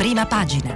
[0.00, 0.74] prima pagina.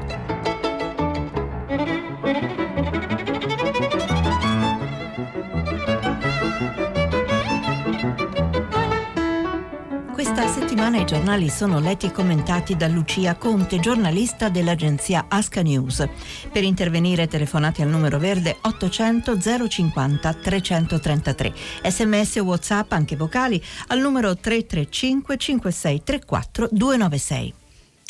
[10.13, 16.07] Questa settimana i giornali sono letti e commentati da Lucia Conte, giornalista dell'agenzia Asca News.
[16.53, 19.39] Per intervenire telefonate al numero verde 800
[19.69, 21.55] 050 333.
[21.83, 27.63] Sms o WhatsApp anche vocali al numero 335 5634 296.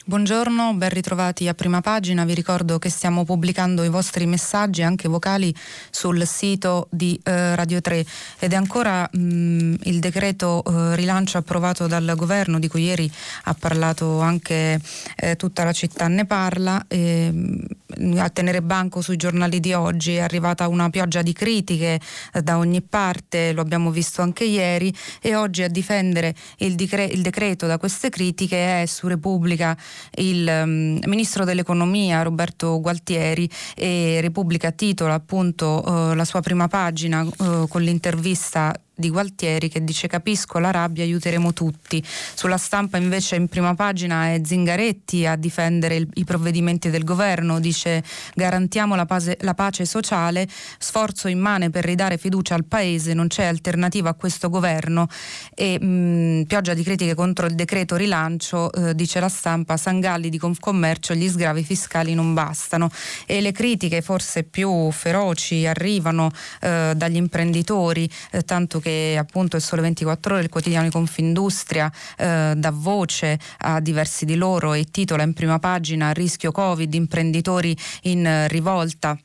[0.07, 2.27] Buongiorno, ben ritrovati a prima pagina.
[2.27, 5.55] Vi ricordo che stiamo pubblicando i vostri messaggi anche vocali
[5.91, 8.05] sul sito di eh, Radio 3
[8.39, 13.11] ed è ancora mh, mm, il decreto eh, rilancio approvato dal governo di cui ieri
[13.45, 14.79] ha parlato anche
[15.17, 16.85] eh, tutta la città ne parla.
[16.87, 22.01] E, mm, a tenere banco sui giornali di oggi è arrivata una pioggia di critiche
[22.33, 27.05] eh, da ogni parte, lo abbiamo visto anche ieri e oggi a difendere il, decre-
[27.05, 29.77] il decreto da queste critiche è su Repubblica
[30.17, 37.23] il um, ministro dell'economia Roberto Gualtieri e Repubblica titola appunto uh, la sua prima pagina
[37.23, 42.03] uh, con l'intervista di Gualtieri che dice capisco la rabbia, aiuteremo tutti.
[42.35, 47.61] Sulla stampa invece in prima pagina è Zingaretti a difendere il, i provvedimenti del governo,
[47.61, 48.03] dice
[48.35, 50.47] garantiamo la pace, la pace, sociale,
[50.79, 55.09] sforzo immane per ridare fiducia al paese, non c'è alternativa a questo governo
[55.55, 60.39] e mh, pioggia di critiche contro il decreto rilancio, eh, dice la stampa, Sangalli di
[60.39, 62.91] Confcommercio, gli sgravi fiscali non bastano
[63.27, 68.84] e le critiche forse più feroci arrivano eh, dagli imprenditori, eh, tanto che
[69.19, 74.37] appunto il Sole 24 Ore, il quotidiano di Confindustria, eh, dà voce a diversi di
[74.37, 79.19] loro e titola in prima pagina Rischio Covid, imprenditori in rivolta.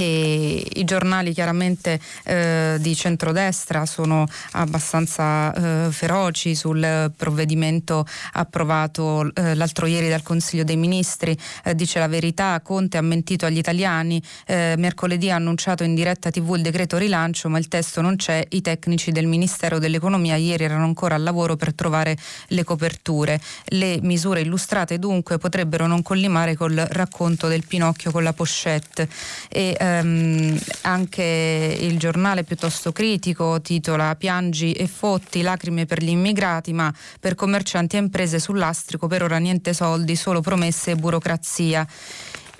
[0.00, 9.56] E I giornali chiaramente eh, di centrodestra sono abbastanza eh, feroci sul provvedimento approvato eh,
[9.56, 11.36] l'altro ieri dal Consiglio dei Ministri.
[11.64, 16.30] Eh, dice la verità, Conte ha mentito agli italiani, eh, mercoledì ha annunciato in diretta
[16.30, 20.62] tv il decreto rilancio ma il testo non c'è, i tecnici del Ministero dell'Economia ieri
[20.62, 22.16] erano ancora al lavoro per trovare
[22.48, 23.40] le coperture.
[23.64, 29.08] Le misure illustrate dunque potrebbero non collimare col racconto del Pinocchio con la pochette.
[29.48, 36.72] E, ehm, anche il giornale piuttosto critico titola Piangi e fotti, lacrime per gli immigrati,
[36.72, 41.86] ma per commercianti e imprese sull'astrico per ora niente soldi, solo promesse e burocrazia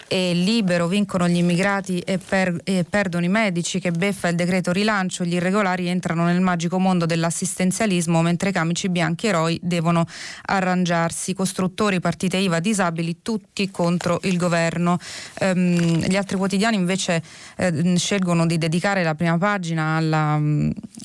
[0.08, 4.72] e libero vincono gli immigrati e, per, e, perdono i medici che beffa il decreto
[4.72, 10.06] rilancio, gli irregolari entrano nel magico mondo dell'assistenzialismo mentre i camici bianchi eroi devono
[10.46, 14.98] arrangiarsi, costruttori, partite IVA, disabili, tutti contro il governo.
[15.40, 17.22] Ehm, gli altri quotidiani invece
[17.56, 20.40] eh, scelgono di dedicare la prima pagina alla,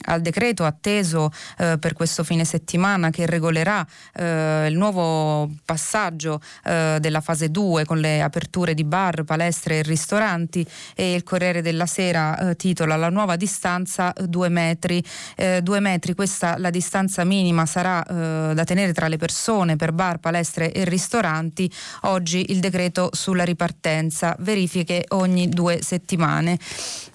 [0.06, 6.98] al decreto atteso eh, per questo fine settimana che regolerà eh, il nuovo passaggio eh,
[7.02, 11.88] della fase 2 con le aperture di bar, palestre e ristoranti e il Corriere della
[11.88, 15.04] Sera eh, titola La nuova distanza 2 metri.
[15.36, 19.94] 2 eh, metri, questa la distanza minima sarà eh, da tenere tra le persone per
[19.94, 21.72] bar, palestre e ristoranti.
[22.02, 26.60] Oggi il decreto sulla ripartenza, verifiche ogni due settimane.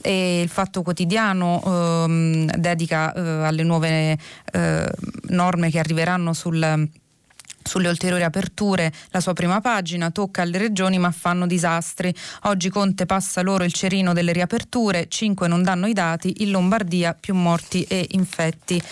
[0.02, 4.18] E il Fatto Quotidiano ehm, dedica eh, alle nuove
[4.52, 4.90] eh,
[5.28, 6.88] norme che arriveranno sul
[7.62, 12.14] sulle ulteriori aperture, la sua prima pagina tocca alle regioni ma fanno disastri.
[12.44, 17.14] Oggi Conte passa loro il cerino delle riaperture, 5 non danno i dati, in Lombardia
[17.18, 18.82] più morti e infetti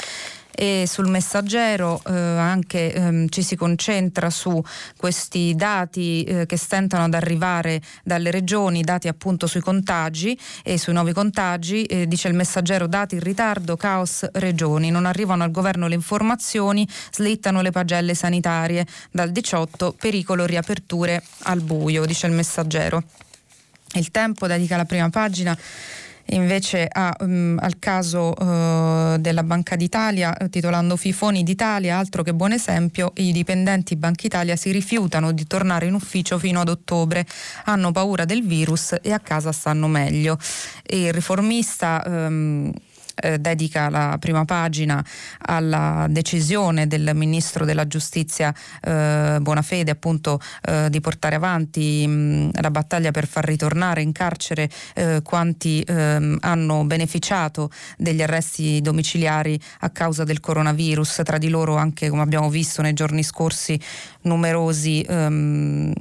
[0.57, 4.61] e sul messaggero eh, anche ehm, ci si concentra su
[4.97, 10.95] questi dati eh, che stentano ad arrivare dalle regioni, dati appunto sui contagi e sui
[10.95, 15.89] nuovi contagi, eh, dice il messaggero dati in ritardo, caos regioni, non arrivano al governo
[15.89, 23.03] le informazioni, slittano le pagelle sanitarie, dal 18 pericolo riaperture al buio, dice il messaggero.
[23.93, 25.57] Il tempo dedica la prima pagina
[26.31, 32.53] invece a, um, al caso uh, della Banca d'Italia titolando Fifoni d'Italia, altro che buon
[32.53, 37.27] esempio, i dipendenti Banca Italia si rifiutano di tornare in ufficio fino ad ottobre,
[37.65, 40.39] hanno paura del virus e a casa stanno meglio.
[40.83, 42.73] E il riformista um,
[43.17, 45.05] eh, dedica la prima pagina
[45.39, 52.71] alla decisione del ministro della giustizia eh, Bonafede appunto eh, di portare avanti mh, la
[52.71, 59.91] battaglia per far ritornare in carcere eh, quanti ehm, hanno beneficiato degli arresti domiciliari a
[59.91, 63.79] causa del coronavirus, tra di loro anche come abbiamo visto nei giorni scorsi
[64.23, 65.93] numerosi ehm,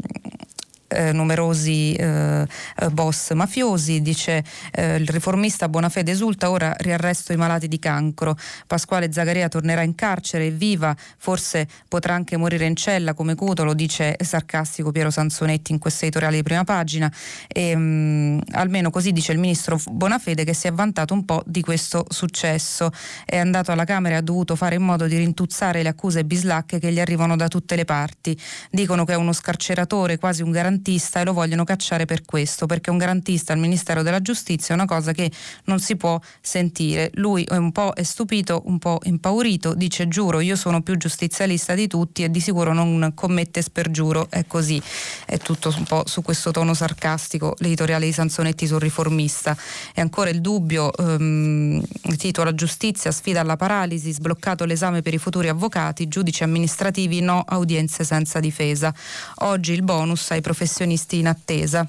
[0.95, 2.45] eh, numerosi eh,
[2.91, 4.01] boss mafiosi.
[4.01, 8.37] Dice eh, il riformista Bonafede esulta, ora riarresto i malati di cancro.
[8.67, 14.15] Pasquale Zagaria tornerà in carcere, viva, forse potrà anche morire in cella come Cutolo, dice
[14.19, 17.11] sarcastico Piero Sansonetti in questo editoriale di prima pagina.
[17.47, 21.43] E, mh, mm, almeno così dice il ministro Bonafede che si è vantato un po'
[21.45, 22.91] di questo successo.
[23.25, 26.79] È andato alla Camera e ha dovuto fare in modo di rintuzzare le accuse bislacche
[26.79, 28.37] che gli arrivano da tutte le parti.
[28.69, 30.51] Dicono che è uno scarceratore, quasi un
[30.85, 34.77] garantista e lo vogliono cacciare per questo, perché un garantista al Ministero della Giustizia è
[34.77, 35.31] una cosa che
[35.65, 37.09] non si può sentire.
[37.15, 41.73] Lui è un po' è stupito, un po' impaurito, dice giuro io sono più giustizialista
[41.73, 44.81] di tutti e di sicuro non commette spergiuro, è così.
[45.25, 49.57] È tutto un po' su questo tono sarcastico l'editoriale di Sansonetti sul riformista.
[49.93, 51.83] E ancora il dubbio, ehm,
[52.17, 58.03] titola Giustizia, sfida alla paralisi, sbloccato l'esame per i futuri avvocati, giudici amministrativi no audienze
[58.03, 58.93] senza difesa.
[59.39, 61.87] Oggi il bonus ai professionisti in attesa.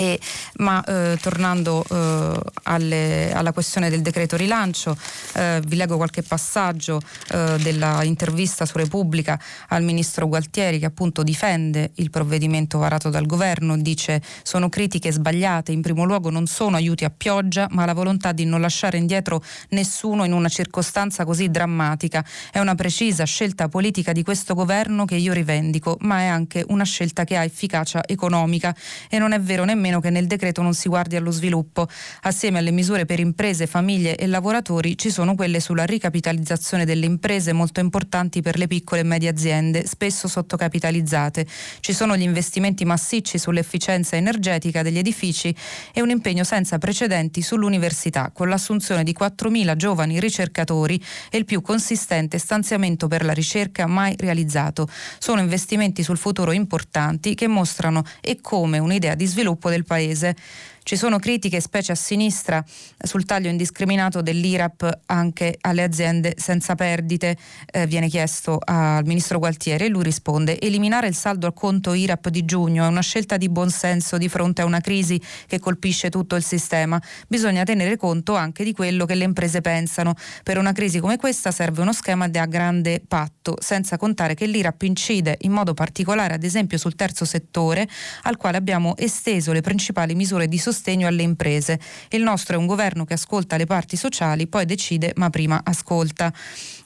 [0.00, 0.18] E,
[0.56, 4.96] ma eh, tornando eh, alle, alla questione del decreto rilancio,
[5.34, 7.02] eh, vi leggo qualche passaggio
[7.32, 9.38] eh, dell'intervista su Repubblica
[9.68, 15.70] al ministro Gualtieri che appunto difende il provvedimento varato dal governo, dice sono critiche sbagliate,
[15.70, 19.42] in primo luogo non sono aiuti a pioggia, ma la volontà di non lasciare indietro
[19.70, 22.24] nessuno in una circostanza così drammatica.
[22.50, 26.84] È una precisa scelta politica di questo governo che io rivendico, ma è anche una
[26.84, 28.74] scelta che ha efficacia economica.
[29.10, 31.88] E non è vero nemmeno meno che nel decreto non si guardi allo sviluppo.
[32.22, 37.52] Assieme alle misure per imprese, famiglie e lavoratori ci sono quelle sulla ricapitalizzazione delle imprese
[37.52, 41.46] molto importanti per le piccole e medie aziende, spesso sottocapitalizzate.
[41.80, 45.54] Ci sono gli investimenti massicci sull'efficienza energetica degli edifici
[45.92, 51.60] e un impegno senza precedenti sull'università, con l'assunzione di 4.000 giovani ricercatori e il più
[51.60, 54.88] consistente stanziamento per la ricerca mai realizzato.
[55.18, 60.36] Sono investimenti sul futuro importanti che mostrano e come un'idea di sviluppo del del paese.
[60.82, 62.64] Ci sono critiche, specie a sinistra,
[62.98, 67.36] sul taglio indiscriminato dell'IRAP anche alle aziende senza perdite.
[67.70, 72.28] Eh, viene chiesto al ministro Gualtieri e lui risponde: eliminare il saldo al conto IRAP
[72.30, 76.34] di giugno è una scelta di buonsenso di fronte a una crisi che colpisce tutto
[76.34, 77.00] il sistema.
[77.28, 80.14] Bisogna tenere conto anche di quello che le imprese pensano.
[80.42, 84.82] Per una crisi come questa serve uno schema da grande patto, senza contare che l'IRAP
[84.82, 87.86] incide in modo particolare, ad esempio, sul terzo settore,
[88.22, 91.80] al quale abbiamo esteso le principali misure di sostegno sostegno alle imprese.
[92.10, 96.32] Il nostro è un governo che ascolta le parti sociali, poi decide, ma prima ascolta.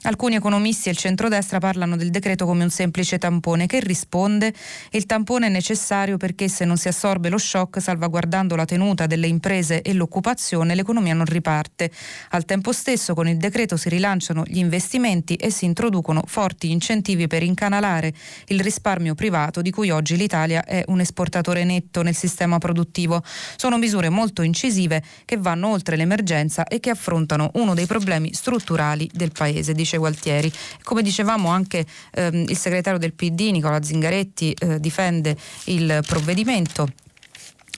[0.05, 4.53] Alcuni economisti e il centrodestra parlano del decreto come un semplice tampone che risponde
[4.91, 9.25] il tampone è necessario perché se non si assorbe lo shock salvaguardando la tenuta delle
[9.25, 11.89] imprese e l'occupazione l'economia non riparte.
[12.29, 17.25] Al tempo stesso con il decreto si rilanciano gli investimenti e si introducono forti incentivi
[17.25, 18.13] per incanalare
[18.49, 23.23] il risparmio privato di cui oggi l'Italia è un esportatore netto nel sistema produttivo.
[23.55, 29.09] Sono misure molto incisive che vanno oltre l'emergenza e che affrontano uno dei problemi strutturali
[29.11, 30.51] del Paese, dice Gualtieri.
[30.83, 36.87] Come dicevamo anche ehm, il segretario del PD, Nicola Zingaretti, eh, difende il provvedimento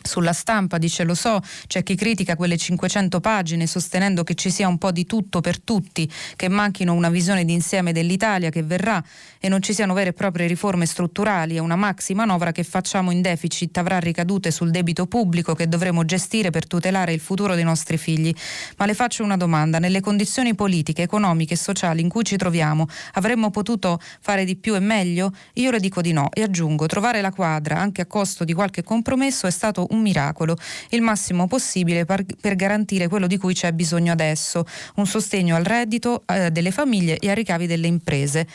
[0.07, 4.68] sulla stampa dice lo so, c'è chi critica quelle 500 pagine sostenendo che ci sia
[4.68, 9.04] un po' di tutto per tutti, che manchino una visione d'insieme dell'Italia che verrà
[9.39, 13.12] e non ci siano vere e proprie riforme strutturali e una maxi manovra che facciamo
[13.12, 17.63] in deficit avrà ricadute sul debito pubblico che dovremo gestire per tutelare il futuro dei
[17.63, 18.33] nostri figli.
[18.77, 22.88] Ma le faccio una domanda, nelle condizioni politiche, economiche e sociali in cui ci troviamo
[23.13, 25.31] avremmo potuto fare di più e meglio?
[25.53, 28.84] Io le dico di no e aggiungo, trovare la quadra anche a costo di qualche
[28.84, 30.56] compromesso è stato un un miracolo,
[30.89, 35.63] il massimo possibile per, per garantire quello di cui c'è bisogno adesso, un sostegno al
[35.63, 38.48] reddito eh, delle famiglie e ai ricavi delle imprese.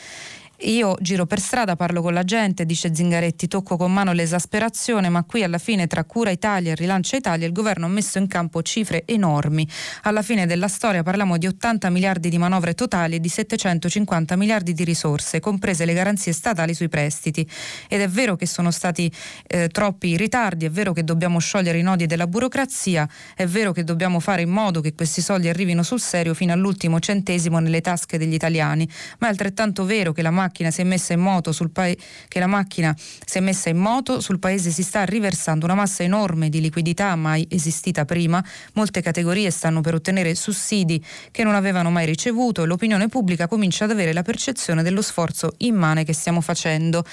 [0.63, 5.25] Io giro per strada, parlo con la gente, dice Zingaretti, tocco con mano l'esasperazione, ma
[5.25, 8.61] qui alla fine tra Cura Italia e Rilancia Italia il governo ha messo in campo
[8.61, 9.67] cifre enormi.
[10.03, 14.73] Alla fine della storia parliamo di 80 miliardi di manovre totali e di 750 miliardi
[14.73, 17.45] di risorse, comprese le garanzie statali sui prestiti.
[17.89, 19.11] Ed è vero che sono stati
[19.47, 23.05] eh, troppi ritardi, è vero che dobbiamo sciogliere i nodi della burocrazia,
[23.35, 27.01] è vero che dobbiamo fare in modo che questi soldi arrivino sul serio fino all'ultimo
[27.01, 28.87] centesimo nelle tasche degli italiani,
[29.19, 31.91] ma è altrettanto vero che la macchina macchina si è messa in moto sul pa-
[32.27, 36.03] che la macchina si è messa in moto, sul paese si sta riversando una massa
[36.03, 38.43] enorme di liquidità mai esistita prima,
[38.73, 43.85] molte categorie stanno per ottenere sussidi che non avevano mai ricevuto e l'opinione pubblica comincia
[43.85, 47.03] ad avere la percezione dello sforzo immane che stiamo facendo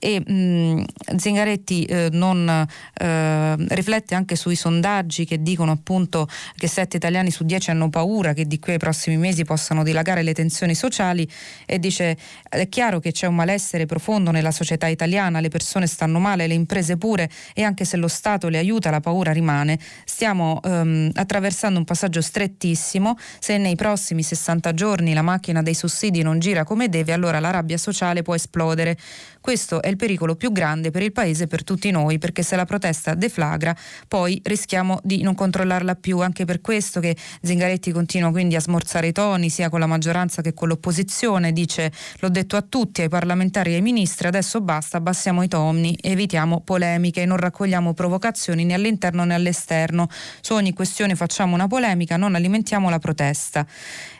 [0.00, 0.84] e mh,
[1.16, 6.26] Zingaretti eh, non eh, riflette anche sui sondaggi che dicono appunto
[6.56, 10.22] che 7 italiani su 10 hanno paura che di qui ai prossimi mesi possano dilagare
[10.22, 11.28] le tensioni sociali
[11.66, 12.16] e dice
[12.48, 16.54] è chiaro che c'è un malessere profondo nella società italiana, le persone stanno male, le
[16.54, 19.78] imprese pure e anche se lo Stato le aiuta la paura rimane.
[20.04, 26.22] Stiamo ehm, attraversando un passaggio strettissimo, se nei prossimi 60 giorni la macchina dei sussidi
[26.22, 28.96] non gira come deve allora la rabbia sociale può esplodere.
[29.40, 32.56] Questo è il pericolo più grande per il Paese e per tutti noi, perché se
[32.56, 33.74] la protesta deflagra,
[34.06, 36.20] poi rischiamo di non controllarla più.
[36.20, 40.42] Anche per questo che Zingaretti continua quindi a smorzare i toni, sia con la maggioranza
[40.42, 41.52] che con l'opposizione.
[41.52, 45.96] Dice: L'ho detto a tutti, ai parlamentari e ai ministri, adesso basta, abbassiamo i toni,
[45.98, 50.08] evitiamo polemiche, non raccogliamo provocazioni né all'interno né all'esterno.
[50.42, 53.66] Su ogni questione facciamo una polemica, non alimentiamo la protesta.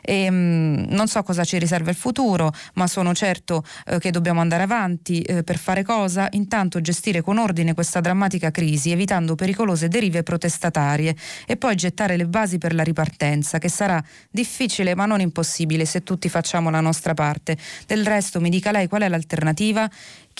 [0.01, 4.09] E, mh, mm, non so cosa ci riserva il futuro, ma sono certo eh, che
[4.09, 6.27] dobbiamo andare avanti eh, per fare cosa?
[6.31, 11.15] Intanto gestire con ordine questa drammatica crisi, evitando pericolose derive protestatarie
[11.45, 16.03] e poi gettare le basi per la ripartenza, che sarà difficile ma non impossibile se
[16.03, 17.57] tutti facciamo la nostra parte.
[17.85, 19.89] Del resto mi dica lei qual è l'alternativa?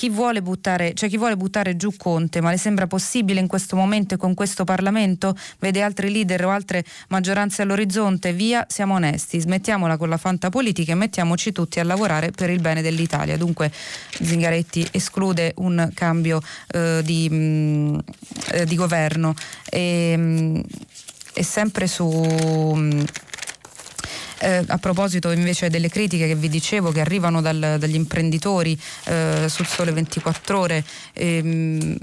[0.01, 3.75] Chi vuole buttare, cioè chi vuole buttare giù Conte, ma le sembra possibile in questo
[3.75, 5.35] momento e con questo Parlamento?
[5.59, 8.33] Vede altri leader o altre maggioranze all'orizzonte?
[8.33, 12.59] Via, siamo onesti, smettiamola con la fanta politica e mettiamoci tutti a lavorare per il
[12.61, 13.37] bene dell'Italia.
[13.37, 13.71] Dunque
[14.09, 17.99] Zingaretti esclude un cambio eh, di, mh, mm,
[18.53, 19.35] eh, di, governo.
[19.69, 20.61] E, mh,
[21.35, 22.07] e sempre su...
[22.07, 23.01] Mh, mm,
[24.41, 29.45] eh, a proposito invece delle critiche che vi dicevo che arrivano dal, dagli imprenditori eh,
[29.47, 30.83] sul Sole 24 Ore,
[31.13, 31.97] ehm,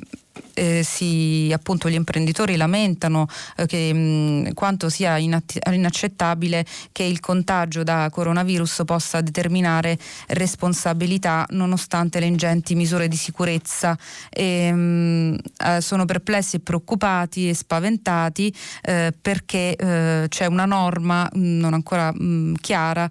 [0.58, 7.20] eh, si, appunto, gli imprenditori lamentano eh, che, mh, quanto sia inatti- inaccettabile che il
[7.20, 9.98] contagio da coronavirus possa determinare
[10.28, 13.96] responsabilità nonostante le ingenti misure di sicurezza.
[14.30, 21.28] E, mh, eh, sono perplessi e preoccupati e spaventati eh, perché eh, c'è una norma
[21.32, 22.12] mh, non ancora
[22.60, 23.08] chiara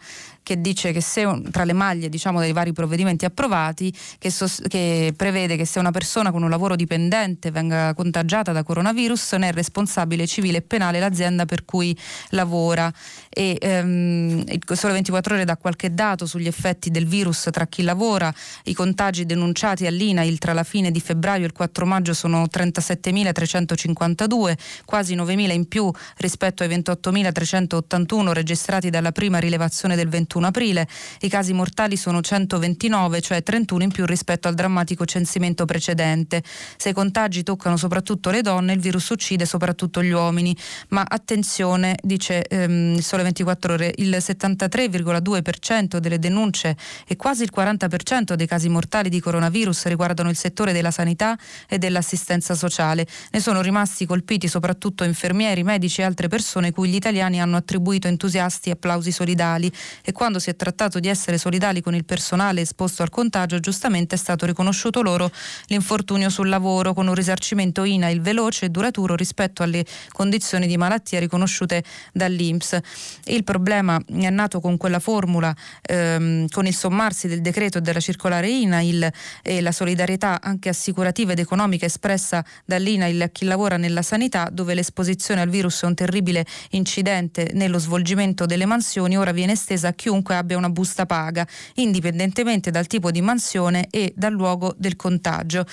[0.48, 5.13] che dice che se tra le maglie diciamo, dei vari provvedimenti approvati che, sos- che
[5.13, 9.51] prevede che se una persona con un lavoro dipendente venga contagiata da coronavirus ne è
[9.51, 11.98] responsabile civile e penale l'azienda per cui
[12.29, 12.91] lavora
[13.38, 18.34] e ehm, solo 24 ore da qualche dato sugli effetti del virus tra chi lavora
[18.63, 24.53] i contagi denunciati all'INAIL tra la fine di febbraio e il 4 maggio sono 37.352
[24.86, 30.88] quasi 9.000 in più rispetto ai 28.381 registrati dalla prima rilevazione del 21 31 aprile.
[31.22, 36.44] I casi mortali sono 129, cioè 31 in più rispetto al drammatico censimento precedente.
[36.77, 40.56] Se i contagi toccano soprattutto le donne, il virus uccide soprattutto gli uomini.
[40.89, 47.51] Ma attenzione, dice ehm, il Sole 24 Ore, il 73,2% delle denunce e quasi il
[47.55, 53.05] 40% dei casi mortali di coronavirus riguardano il settore della sanità e dell'assistenza sociale.
[53.31, 58.07] Ne sono rimasti colpiti soprattutto infermieri, medici e altre persone cui gli italiani hanno attribuito
[58.07, 63.03] entusiasti applausi solidali e quando si è trattato di essere solidali con il personale esposto
[63.03, 65.29] al contagio, giustamente è stato riconosciuto loro
[65.67, 71.19] l'infortunio sul lavoro con un risarcimento INAIL veloce e duraturo rispetto alle condizioni di malattia
[71.19, 72.79] riconosciute dall'INPS.
[73.25, 78.00] Il problema è nato con quella formula, ehm, con il sommarsi del decreto e della
[78.00, 84.01] circolare INAIL e la solidarietà anche assicurativa ed economica espressa dall'INAIL a chi lavora nella
[84.01, 89.53] sanità, dove l'esposizione al virus è un terribile incidente nello svolgimento delle mansioni, ora viene
[89.53, 91.45] estesa a chiunque abbia una busta paga,
[91.75, 95.65] indipendentemente dal tipo di mansione e dal luogo del contagio.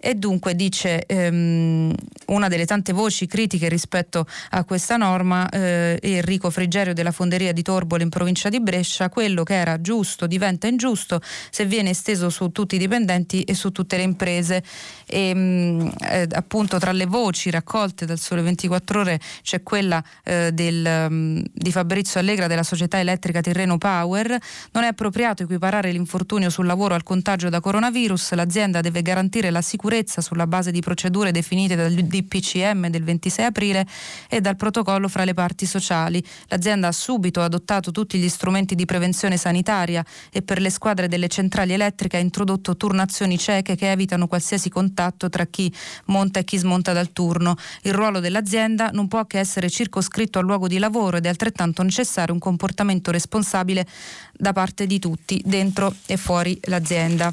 [0.00, 1.92] E dunque dice ehm,
[2.26, 7.62] una delle tante voci critiche rispetto a questa norma eh, Enrico Frigerio della Fonderia di
[7.62, 11.20] Torbole in provincia di Brescia, quello che era giusto diventa ingiusto
[11.50, 14.62] se viene esteso su tutti i dipendenti e su tutte le imprese.
[15.06, 20.52] E, ehm, eh, appunto tra le voci raccolte dal Sole 24 Ore c'è quella eh,
[20.52, 24.38] del, um, di Fabrizio Allegra della società elettrica Tirreno Power.
[24.72, 29.62] Non è appropriato equiparare l'infortunio sul lavoro al contagio da coronavirus, l'azienda deve garantire la
[29.62, 33.86] sicurezza sulla base di procedure definite dal DPCM del 26 aprile
[34.28, 36.22] e dal protocollo fra le parti sociali.
[36.48, 41.28] L'azienda ha subito adottato tutti gli strumenti di prevenzione sanitaria e per le squadre delle
[41.28, 45.72] centrali elettriche ha introdotto turnazioni cieche che evitano qualsiasi contatto tra chi
[46.06, 47.56] monta e chi smonta dal turno.
[47.82, 51.82] Il ruolo dell'azienda non può che essere circoscritto al luogo di lavoro ed è altrettanto
[51.82, 53.86] necessario un comportamento responsabile
[54.32, 57.32] da parte di tutti, dentro e fuori l'azienda.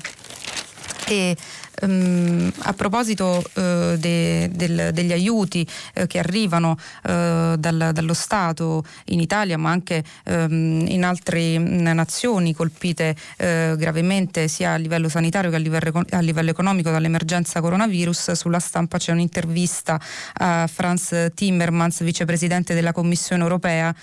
[1.08, 1.36] E
[1.82, 8.84] Um, a proposito uh, de, del, degli aiuti uh, che arrivano uh, dal, dallo Stato
[9.06, 15.56] in Italia ma anche um, in altre nazioni colpite gravemente sia a livello sanitario che
[15.56, 20.00] a livello, a livello economico dall'emergenza coronavirus, sulla stampa c'è un'intervista
[20.34, 23.94] a Franz Timmermans, vicepresidente della Commissione europea,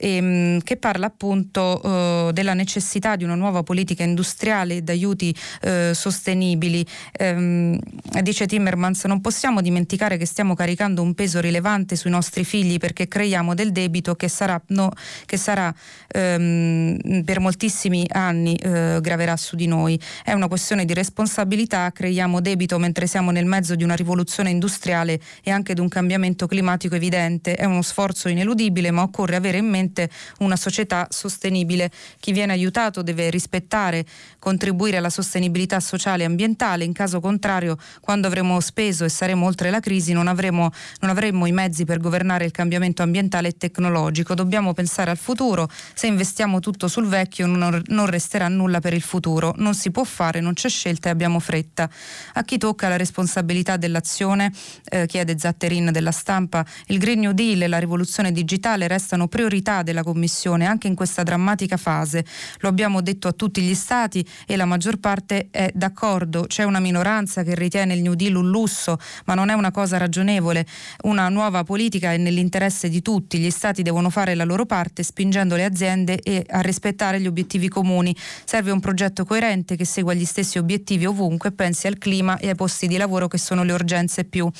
[0.00, 5.34] ehm, che parla appunto eh, della necessità di una nuova politica industriale e di aiuti
[5.62, 6.84] eh, sostenibili.
[7.12, 7.78] Ehm,
[8.22, 13.06] dice Timmermans, non possiamo dimenticare che stiamo caricando un peso rilevante sui nostri figli perché
[13.06, 14.90] creiamo del debito che sarà, no,
[15.26, 15.72] che sarà
[16.08, 20.00] ehm, per moltissimi anni eh, graverà su di noi.
[20.24, 25.20] È una questione di responsabilità, creiamo debito mentre siamo nel mezzo di una rivoluzione industriale
[25.42, 27.54] e anche di un cambiamento climatico evidente.
[27.54, 31.90] È uno sforzo ineludibile, ma occorre avere in mente veramente una società sostenibile.
[32.18, 34.04] Chi viene aiutato deve rispettare,
[34.38, 39.70] contribuire alla sostenibilità sociale e ambientale, in caso contrario quando avremo speso e saremo oltre
[39.70, 40.70] la crisi non avremo,
[41.00, 44.34] non avremo i mezzi per governare il cambiamento ambientale e tecnologico.
[44.34, 49.02] Dobbiamo pensare al futuro, se investiamo tutto sul vecchio non, non resterà nulla per il
[49.02, 51.88] futuro, non si può fare, non c'è scelta e abbiamo fretta.
[52.34, 54.52] A chi tocca la responsabilità dell'azione,
[54.84, 59.79] eh, chiede Zatterin della stampa, il Green New Deal e la rivoluzione digitale restano priorità
[59.82, 62.24] della Commissione anche in questa drammatica fase.
[62.58, 66.44] Lo abbiamo detto a tutti gli Stati e la maggior parte è d'accordo.
[66.46, 69.96] C'è una minoranza che ritiene il New Deal un lusso, ma non è una cosa
[69.96, 70.66] ragionevole.
[71.02, 73.38] Una nuova politica è nell'interesse di tutti.
[73.38, 78.14] Gli Stati devono fare la loro parte spingendo le aziende a rispettare gli obiettivi comuni.
[78.44, 82.54] Serve un progetto coerente che segua gli stessi obiettivi ovunque pensi al clima e ai
[82.54, 84.50] posti di lavoro che sono le urgenze più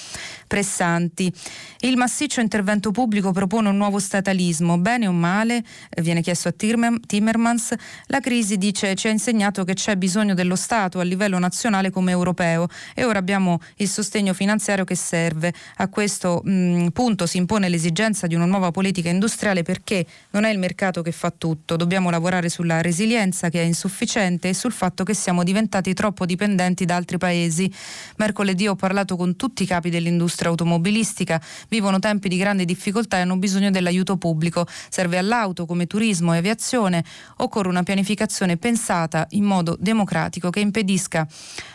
[0.46, 1.32] pressanti.
[1.80, 4.78] Il massiccio intervento pubblico propone un nuovo statalismo.
[4.78, 5.62] Bene o male,
[6.00, 7.74] viene chiesto a Timmermans,
[8.06, 12.10] la crisi dice ci ha insegnato che c'è bisogno dello Stato a livello nazionale come
[12.10, 15.52] europeo e ora abbiamo il sostegno finanziario che serve.
[15.76, 20.44] A questo mh, mm, punto si impone l'esigenza di una nuova politica industriale perché non
[20.44, 24.72] è il mercato che fa tutto, dobbiamo lavorare sulla resilienza che è insufficiente e sul
[24.72, 27.72] fatto che siamo diventati troppo dipendenti da altri paesi.
[28.16, 33.20] Mercoledì ho parlato con tutti i capi dell'industria automobilistica, vivono tempi di grande difficoltà e
[33.20, 37.02] hanno bisogno dell'aiuto pubblico serve all'auto come turismo e aviazione,
[37.38, 41.26] occorre una pianificazione pensata in modo democratico che impedisca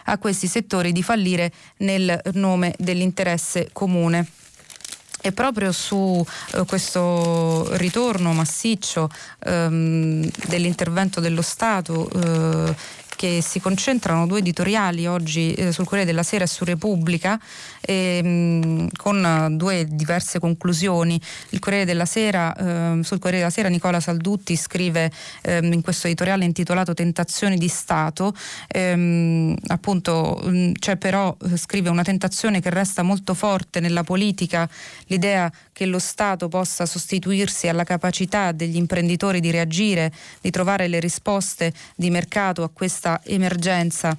[0.06, 4.28] a questi settori di fallire nel nome dell'interesse comune.
[5.22, 9.10] E proprio su eh, questo ritorno massiccio
[9.44, 12.76] ehm, dell'intervento dello Stato eh,
[13.16, 17.40] che si concentrano due editoriali oggi eh, sul Corriere della Sera e su Repubblica
[17.82, 21.20] ehm, con due diverse conclusioni.
[21.50, 26.08] Il Corriere della Sera, eh, sul Corriere della Sera Nicola Saldutti scrive eh, in questo
[26.08, 28.34] editoriale intitolato Tentazioni di Stato,
[28.68, 34.70] ehm, appunto mh, c'è però, eh, scrive, una tentazione che resta molto forte nella politica,
[35.08, 40.10] l'idea che lo Stato possa sostituirsi alla capacità degli imprenditori di reagire,
[40.40, 44.18] di trovare le risposte di mercato a questa emergenza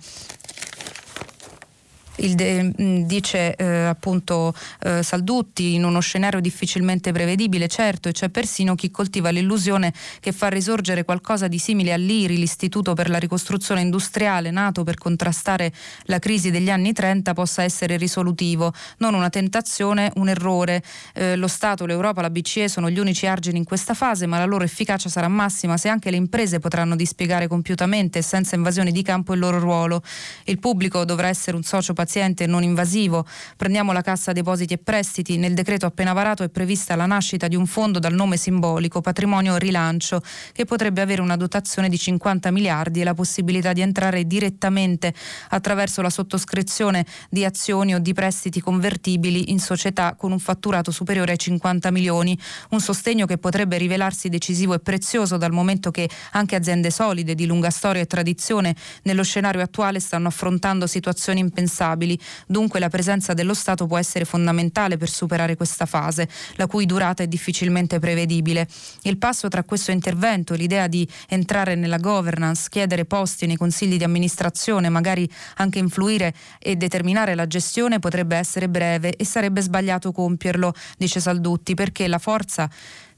[2.17, 8.31] de, mm, dice eh, appunto eh, Saldutti, in uno scenario difficilmente prevedibile, certo, e c'è
[8.31, 13.83] persino chi coltiva l'illusione che fa risorgere qualcosa di simile all'IRI, l'Istituto per la ricostruzione
[13.83, 15.73] industriale, nato per contrastare
[16.05, 18.73] la crisi degli anni 30, possa essere risolutivo.
[18.99, 20.83] Non una tentazione, un errore.
[21.13, 24.47] Eh, lo Stato, l'Europa, la BCE sono gli unici argini in questa fase, ma la
[24.47, 29.03] loro efficacia sarà massima se anche le imprese potranno dispiegare compiutamente e senza invasioni di
[29.03, 30.03] campo il loro ruolo.
[30.45, 33.27] Il pubblico dovrà essere un socio paziente paziente non invasivo.
[33.57, 35.37] Prendiamo la Cassa Depositi e Prestiti.
[35.38, 39.57] Nel decreto appena varato è prevista la nascita di un fondo dal nome simbolico Patrimonio
[39.57, 45.12] Rilancio che potrebbe avere una dotazione di 50 miliardi e la possibilità di entrare direttamente
[45.49, 51.33] attraverso la sottoscrizione di azioni o di prestiti convertibili in società con un fatturato superiore
[51.33, 52.38] ai 50 milioni.
[52.71, 57.47] Un sostegno che potrebbe rivelarsi decisivo e prezioso dal momento che anche aziende solide di
[57.47, 62.19] lunga storia e tradizione nello scenario attuale stanno affrontando situazioni impensabili rinnovabili.
[62.47, 67.23] Dunque la presenza dello Stato può essere fondamentale per superare questa fase, la cui durata
[67.23, 68.69] è difficilmente prevedibile.
[69.03, 73.97] Il passo tra questo intervento e l'idea di entrare nella governance, chiedere posti nei consigli
[73.97, 80.13] di amministrazione, magari anche influire e determinare la gestione potrebbe essere breve e sarebbe sbagliato
[80.13, 82.69] compierlo, dice Saldutti, perché la forza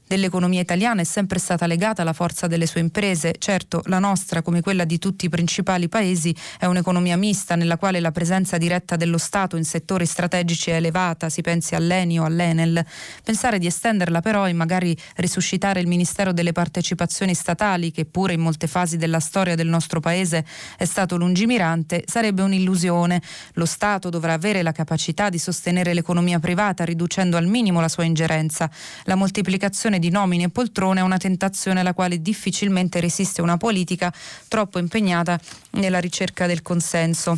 [0.09, 3.35] dell'economia italiana è sempre stata legata alla forza delle sue imprese.
[3.37, 7.99] Certo, la nostra, come quella di tutti i principali paesi, è un'economia mista nella quale
[7.99, 12.83] la presenza diretta dello Stato in settori strategici è elevata, si pensi all'Eni o all'Enel.
[13.23, 18.39] Pensare di estenderla però e magari risuscitare il Ministero delle partecipazioni statali, che pure in
[18.39, 20.43] molte fasi della storia del nostro paese
[20.75, 23.21] è stato lungimirante, sarebbe un'illusione.
[23.53, 28.05] Lo Stato dovrà avere la capacità di sostenere l'economia privata riducendo al minimo la sua
[28.05, 28.67] ingerenza.
[29.03, 34.13] La moltiplicazione di nomine e poltrone è una tentazione alla quale difficilmente resiste una politica
[34.47, 35.39] troppo impegnata
[35.71, 37.37] nella ricerca del consenso.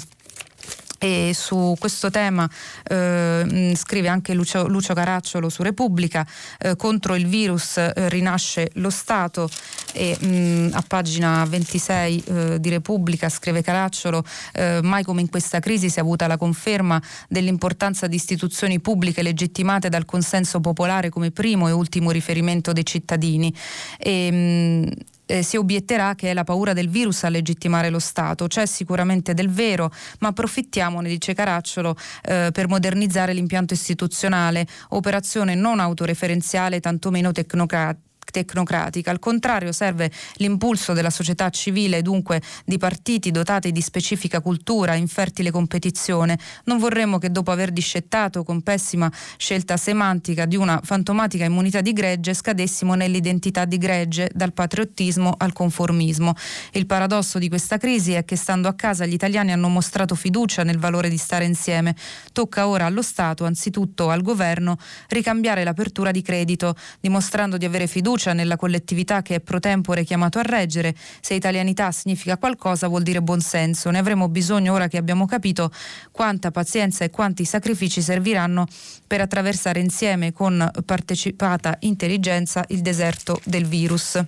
[1.03, 2.47] E su questo tema
[2.83, 6.23] eh, scrive anche Lucio, Lucio, Caracciolo su Repubblica,
[6.59, 9.49] eh, contro il virus eh, rinasce lo Stato
[9.93, 15.59] e mh, a pagina 26 eh, di Repubblica scrive Caracciolo, eh, mai come in questa
[15.59, 21.31] crisi si è avuta la conferma dell'importanza di istituzioni pubbliche legittimate dal consenso popolare come
[21.31, 23.51] primo e ultimo riferimento dei cittadini.
[23.97, 24.91] E, mh,
[25.31, 28.47] eh, si obietterà che è la paura del virus a legittimare lo Stato.
[28.47, 35.79] C'è sicuramente del vero, ma approfittiamone, dice Caracciolo, eh, per modernizzare l'impianto istituzionale, operazione non
[35.79, 39.11] autoreferenziale, tantomeno tecnocratica tecnocratica.
[39.11, 45.07] Al contrario, serve l'impulso della società civile, dunque di partiti dotati di specifica cultura, in
[45.07, 46.39] fertile competizione.
[46.65, 51.93] Non vorremmo che dopo aver discettato con pessima scelta semantica di una fantomatica immunità di
[51.93, 56.33] gregge scadessimo nell'identità di gregge, dal patriottismo al conformismo.
[56.71, 60.63] Il paradosso di questa crisi è che stando a casa gli italiani hanno mostrato fiducia
[60.63, 61.95] nel valore di stare insieme.
[62.31, 64.77] Tocca ora allo Stato, anzitutto al governo,
[65.09, 70.03] ricambiare l'apertura di credito, dimostrando di avere fiducia fiducia nella collettività che è pro tempore
[70.03, 70.93] chiamato a reggere.
[71.19, 73.89] Se italianità significa qualcosa vuol dire buonsenso.
[73.89, 75.71] Ne avremo bisogno ora che abbiamo capito
[76.12, 78.67] quanta pazienza e quanti sacrifici serviranno
[79.07, 84.23] per attraversare insieme con partecipata intelligenza il deserto del virus.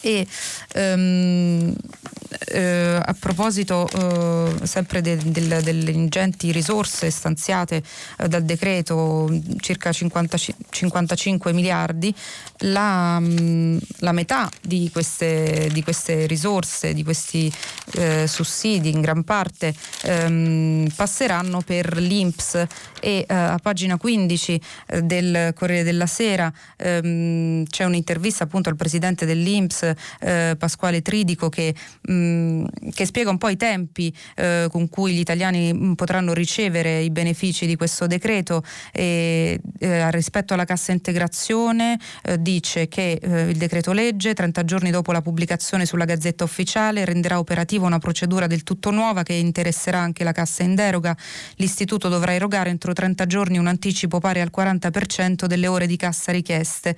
[0.00, 0.26] E
[0.74, 1.74] um,
[2.50, 7.82] eh, a proposito eh, sempre de, del, delle ingenti risorse stanziate
[8.18, 9.28] eh, dal decreto,
[9.60, 10.38] circa 50,
[10.70, 12.14] 55 miliardi,
[12.58, 17.52] la, mh, la metà di queste, di queste, risorse, di questi
[17.94, 22.66] eh, sussidi in gran parte ehm, passeranno per l'INPS.
[23.00, 28.76] E eh, a pagina 15 eh, del Corriere della Sera ehm, c'è un'intervista appunto al
[28.76, 29.87] presidente dell'INPS
[30.56, 35.18] Pasquale Tridico che mh, Ehm, che spiega un po' i tempi eh, con cui gli
[35.18, 41.98] italiani mm, potranno ricevere i benefici di questo decreto e eh, rispetto alla cassa integrazione
[42.24, 47.04] eh, dice che eh, il decreto legge 30 giorni dopo la pubblicazione sulla gazzetta ufficiale
[47.04, 51.16] renderà operativa una procedura del tutto nuova che interesserà anche la cassa in deroga.
[51.56, 56.32] L'istituto dovrà erogare entro 30 giorni un anticipo pari al 40% delle ore di cassa
[56.32, 56.96] richieste.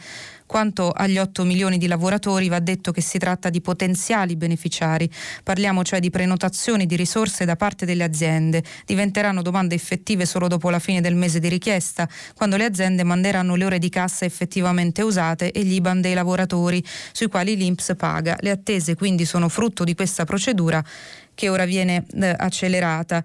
[0.51, 5.09] Quanto agli 8 milioni di lavoratori va detto che si tratta di potenziali beneficiari.
[5.45, 8.65] Parliamo cioè di prenotazioni di risorse da parte delle aziende.
[8.85, 13.55] Diventeranno domande effettive solo dopo la fine del mese di richiesta, quando le aziende manderanno
[13.55, 18.37] le ore di cassa effettivamente usate e gli IBAN dei lavoratori, sui quali l'INPS paga.
[18.41, 20.85] Le attese quindi sono frutto di questa procedura
[21.33, 23.23] che ora viene eh, accelerata.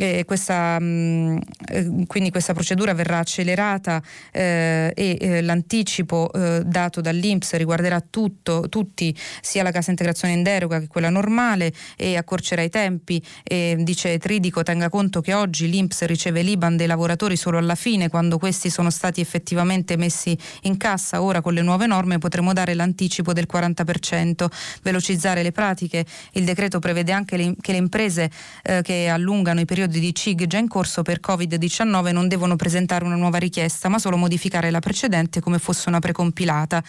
[0.00, 1.38] Eh, questa, mh, mm,
[1.70, 8.68] eh, quindi questa procedura verrà accelerata eh, e eh, l'anticipo eh, dato dall'Inps riguarderà tutto,
[8.68, 13.20] tutti, sia la cassa integrazione in deroga che quella normale e accorcerà i tempi.
[13.48, 18.38] Dice Tridico tenga conto che oggi l'Inps riceve l'IBAN dei lavoratori solo alla fine, quando
[18.38, 21.22] questi sono stati effettivamente messi in cassa.
[21.22, 24.46] Ora con le nuove norme potremo dare l'anticipo del 40%,
[24.82, 26.04] velocizzare le pratiche.
[26.32, 28.30] Il decreto prevede anche le, che le imprese
[28.82, 33.04] che allungano i periodi periodi di CIG già in corso per Covid-19 non devono presentare
[33.04, 36.82] una nuova richiesta, ma solo modificare la precedente come fosse una precompilata.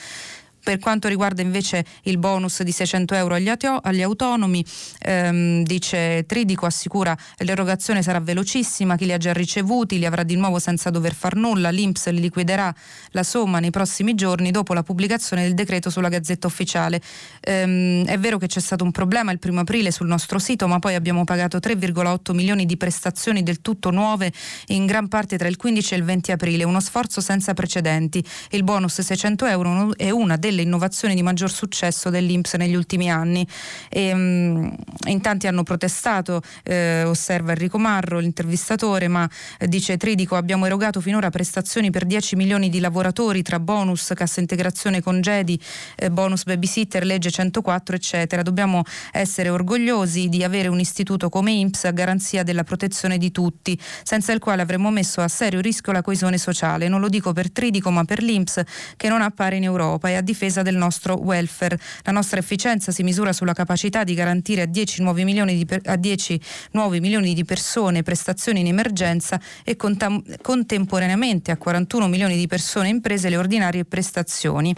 [0.62, 4.64] Per quanto riguarda invece il bonus di 600 euro agli, ateo, agli autonomi,
[5.00, 10.36] ehm, dice Tridico, assicura l'erogazione sarà velocissima, chi li ha già ricevuti li avrà di
[10.36, 12.74] nuovo senza dover far nulla, l'Inps li liquiderà
[13.12, 17.02] la somma nei prossimi giorni dopo la pubblicazione del decreto sulla Gazzetta Ufficiale.
[17.42, 20.80] Ehm, è vero che c'è stato un problema il primo aprile sul nostro sito, ma
[20.80, 24.32] poi abbiamo pagato 3,8 milioni di prestazioni del tutto nuove
[24.68, 28.24] in gran parte tra il 15 e il 20 aprile, uno sforzo senza precedenti.
[28.52, 33.10] Il bonus 600 euro è una delle delle innovazioni di maggior successo dell'Inps negli ultimi
[33.10, 33.46] anni.
[33.90, 34.76] E, um,
[35.08, 41.00] in tanti hanno protestato, eh, osserva Enrico Marro, l'intervistatore, ma eh, dice Tridico abbiamo erogato
[41.02, 45.60] finora prestazioni per 10 milioni di lavoratori tra bonus, cassa integrazione, congedi,
[45.96, 48.42] eh, bonus babysitter, legge 104 eccetera.
[48.42, 53.80] Dobbiamo essere orgogliosi di avere un istituto come INPS a garanzia della protezione di tutti,
[54.04, 56.88] senza il quale avremmo messo a serio rischio la coesione sociale.
[56.88, 58.62] Non lo dico per Tridico ma per l'INPS
[58.98, 61.78] che non appare in Europa e a difesa del nostro welfare.
[62.04, 65.82] La nostra efficienza si misura sulla capacità di garantire a 10 nuovi milioni di, per,
[65.82, 66.40] 10
[66.72, 72.88] nuovi milioni di persone prestazioni in emergenza e contam- contemporaneamente a 41 milioni di persone
[72.88, 74.74] imprese le ordinarie prestazioni.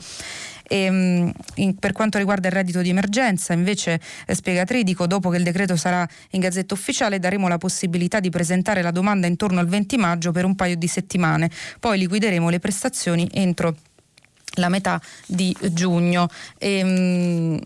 [0.68, 5.30] E, ehm, in, per quanto riguarda il reddito di emergenza, invece, eh, spiega Tridico, dopo
[5.30, 9.60] che il decreto sarà in gazzetta ufficiale daremo la possibilità di presentare la domanda intorno
[9.60, 11.52] al 20 maggio per un paio di settimane.
[11.80, 13.76] Poi liquideremo le prestazioni entro
[14.56, 16.28] la metà di giugno.
[16.58, 17.60] E, ehm,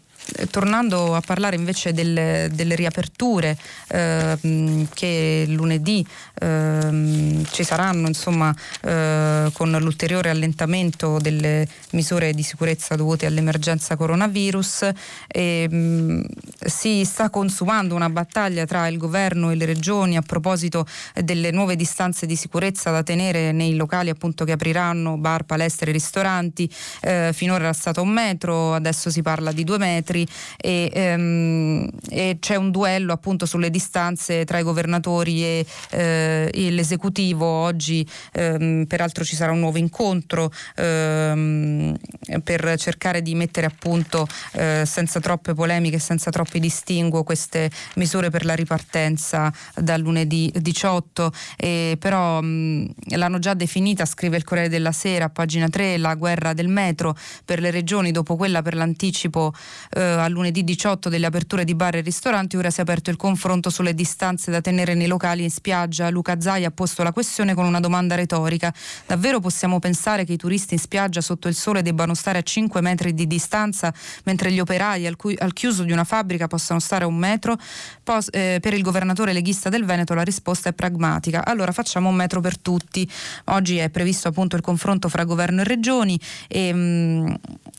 [0.49, 3.57] tornando a parlare invece del, delle riaperture
[3.89, 6.05] eh, che lunedì
[6.39, 14.89] eh, ci saranno insomma, eh, con l'ulteriore allentamento delle misure di sicurezza dovute all'emergenza coronavirus
[15.27, 16.21] e, mh, mm,
[16.65, 21.75] si sta consumando una battaglia tra il governo e le regioni a proposito delle nuove
[21.75, 26.69] distanze di sicurezza da tenere nei locali appunto che apriranno bar, palestre, ristoranti.
[27.01, 31.89] Eh, finora era stato un metro adesso si parla di due metri metri e, ehm,
[32.09, 37.45] e c'è un duello appunto sulle distanze tra i governatori e, eh, e l'esecutivo.
[37.45, 41.97] Oggi ehm, peraltro ci sarà un nuovo incontro ehm,
[42.43, 48.29] per cercare di mettere a punto eh, senza troppe polemiche, senza troppi distinguo queste misure
[48.29, 51.31] per la ripartenza dal lunedì 18.
[51.57, 56.53] E però mh, l'hanno già definita, scrive il Corriere della Sera pagina 3, la guerra
[56.53, 59.53] del metro per le regioni dopo quella per l'anticipo
[59.91, 63.17] eh, al lunedì 18 delle aperture di bar e ristoranti, ora si è aperto il
[63.17, 66.09] confronto sulle distanze da tenere nei locali in spiaggia.
[66.09, 68.73] Luca Zai ha posto la questione con una domanda retorica.
[69.05, 72.81] Davvero possiamo pensare che i turisti in spiaggia sotto il sole debbano stare a 5
[72.81, 77.03] metri di distanza, mentre gli operai al, cui, al chiuso di una fabbrica possano stare
[77.03, 77.57] a un metro?
[78.03, 81.45] Pos, eh, per il governatore leghista del Veneto la risposta è pragmatica.
[81.45, 83.09] Allora facciamo un metro per tutti.
[83.45, 87.33] Oggi è previsto appunto il confronto fra governo e regioni e, mh, mm,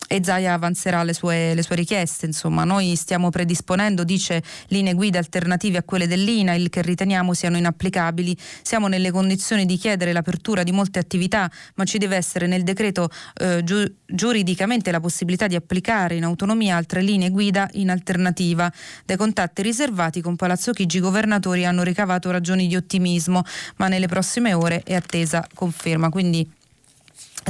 [0.08, 2.26] e Zaia avanzerà le sue, le sue richieste.
[2.26, 8.36] Insomma noi stiamo predisponendo, dice, linee guida alternative a quelle dell'INAIL che riteniamo siano inapplicabili.
[8.62, 13.10] Siamo nelle condizioni di chiedere l'apertura di molte attività, ma ci deve essere nel decreto
[13.34, 18.72] eh, giu- giuridicamente la possibilità di applicare in autonomia altre linee guida in alternativa.
[19.04, 23.42] Dai contatti riservati con Palazzo Chigi i governatori hanno ricavato ragioni di ottimismo,
[23.76, 26.08] ma nelle prossime ore è attesa conferma.
[26.08, 26.48] Quindi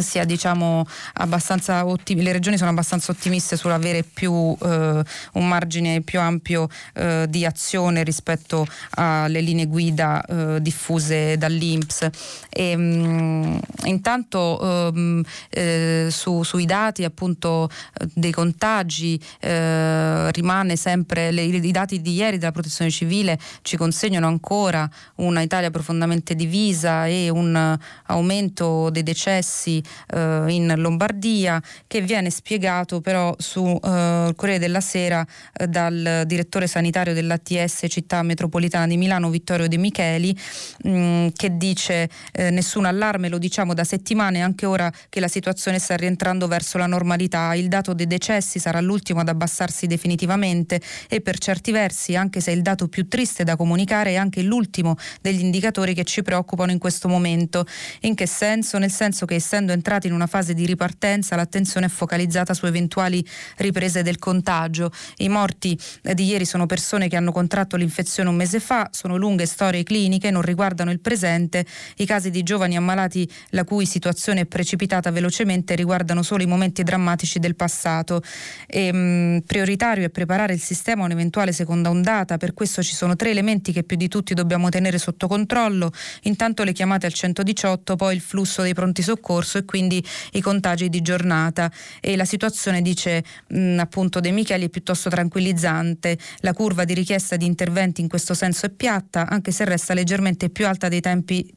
[0.00, 6.20] sia diciamo abbastanza ottim- le regioni sono abbastanza ottimiste sull'avere più eh, un margine più
[6.20, 12.08] ampio eh, di azione rispetto alle linee guida eh, diffuse dall'Inps
[12.56, 17.68] e, mh, mm, intanto ehm, eh, su, sui dati appunto
[18.14, 24.26] dei contagi eh, rimane sempre le, i dati di ieri della protezione civile ci consegnano
[24.26, 29.82] ancora una Italia profondamente divisa e un aumento dei decessi
[30.14, 36.66] eh, in Lombardia che viene spiegato però sul eh, Corriere della Sera eh, dal direttore
[36.66, 40.36] sanitario dell'ATS città metropolitana di Milano Vittorio De Micheli
[40.84, 45.28] mh, mm, che dice eh, nessun allarme, lo diciamo da settimane anche ora che la
[45.28, 47.54] situazione sta rientrando verso la normalità.
[47.54, 52.50] Il dato dei decessi sarà l'ultimo ad abbassarsi definitivamente e per certi versi, anche se
[52.50, 56.78] il dato più triste da comunicare, è anche l'ultimo degli indicatori che ci preoccupano in
[56.78, 57.66] questo momento.
[58.00, 58.78] In che senso?
[58.78, 63.24] Nel senso che essendo entrati in una fase di ripartenza, l'attenzione è focalizzata su eventuali
[63.56, 64.90] riprese del contagio.
[65.18, 69.46] I morti di ieri sono persone che hanno contratto l'infezione un mese fa, sono lunghe
[69.46, 71.64] storie cliniche, non riguardano il presente.
[71.96, 76.82] I casi di giovani ammalati la cui situazione è precipitata velocemente riguardano solo i momenti
[76.82, 78.22] drammatici del passato.
[78.66, 82.94] E, mh, mm, prioritario è preparare il sistema a un'eventuale seconda ondata, per questo ci
[82.94, 85.92] sono tre elementi che più di tutti dobbiamo tenere sotto controllo.
[86.22, 90.88] Intanto le chiamate al 118, poi il flusso dei pronti soccorso e quindi i contagi
[90.88, 91.70] di giornata
[92.00, 96.94] e la situazione dice mh, mm, appunto De Micheli è piuttosto tranquillizzante, la curva di
[96.94, 101.00] richiesta di interventi in questo senso è piatta anche se resta leggermente più alta dei
[101.00, 101.54] tempi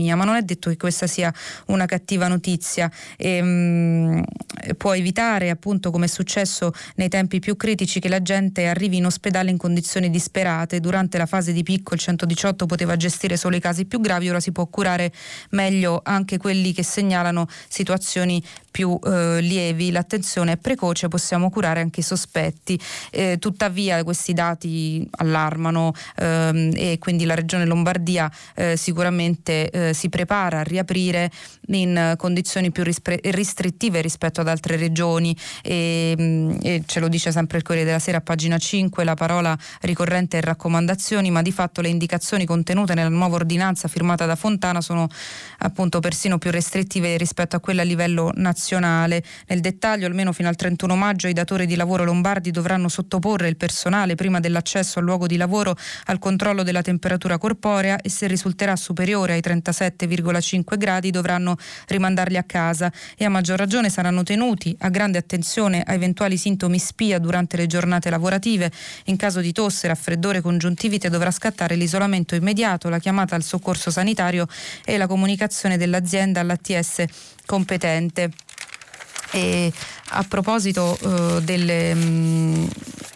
[0.00, 1.32] pre-epidemia, ma non è detto che questa sia
[1.66, 2.90] una cattiva notizia.
[3.16, 4.22] E, mh,
[4.76, 9.06] può evitare appunto come è successo nei tempi più critici che la gente arrivi in
[9.06, 13.60] ospedale in condizioni disperate, durante la fase di picco il 118 poteva gestire solo i
[13.60, 15.12] casi più gravi, ora si può curare
[15.50, 22.00] meglio anche quelli che segnalano situazioni più eh, lievi, l'attenzione è precoce, possiamo curare anche
[22.00, 22.78] i sospetti.
[23.10, 30.08] Eh, tuttavia questi dati allarmano ehm, e quindi la Regione Lombardia eh, sicuramente eh, si
[30.08, 31.30] prepara a riaprire
[31.68, 37.32] in condizioni più rispre- restrittive rispetto ad altre regioni e, mm, e, ce lo dice
[37.32, 41.52] sempre il Corriere della Sera a pagina 5, la parola ricorrente è raccomandazioni, ma di
[41.52, 45.08] fatto le indicazioni contenute nella nuova ordinanza firmata da Fontana sono
[45.58, 48.58] appunto persino più restrittive rispetto a quelle a livello nazionale.
[48.68, 53.56] Nel dettaglio, almeno fino al 31 maggio, i datori di lavoro lombardi dovranno sottoporre il
[53.56, 58.76] personale prima dell'accesso al luogo di lavoro al controllo della temperatura corporea e se risulterà
[58.76, 64.88] superiore ai 37,5 gradi dovranno rimandarli a casa e a maggior ragione saranno tenuti a
[64.88, 68.70] grande attenzione a eventuali sintomi spia durante le giornate lavorative.
[69.04, 74.46] In caso di tosse, raffreddore, congiuntivite dovrà scattare l'isolamento immediato, la chiamata al soccorso sanitario
[74.84, 77.04] e la comunicazione dell'azienda all'ATS
[77.46, 78.30] competente.
[79.34, 79.72] E
[80.10, 82.66] a proposito uh, delle, mh, mm,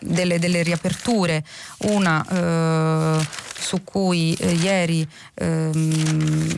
[0.01, 1.45] delle, delle, riaperture,
[1.79, 3.25] una uh,
[3.59, 6.57] su cui uh, ieri ehm,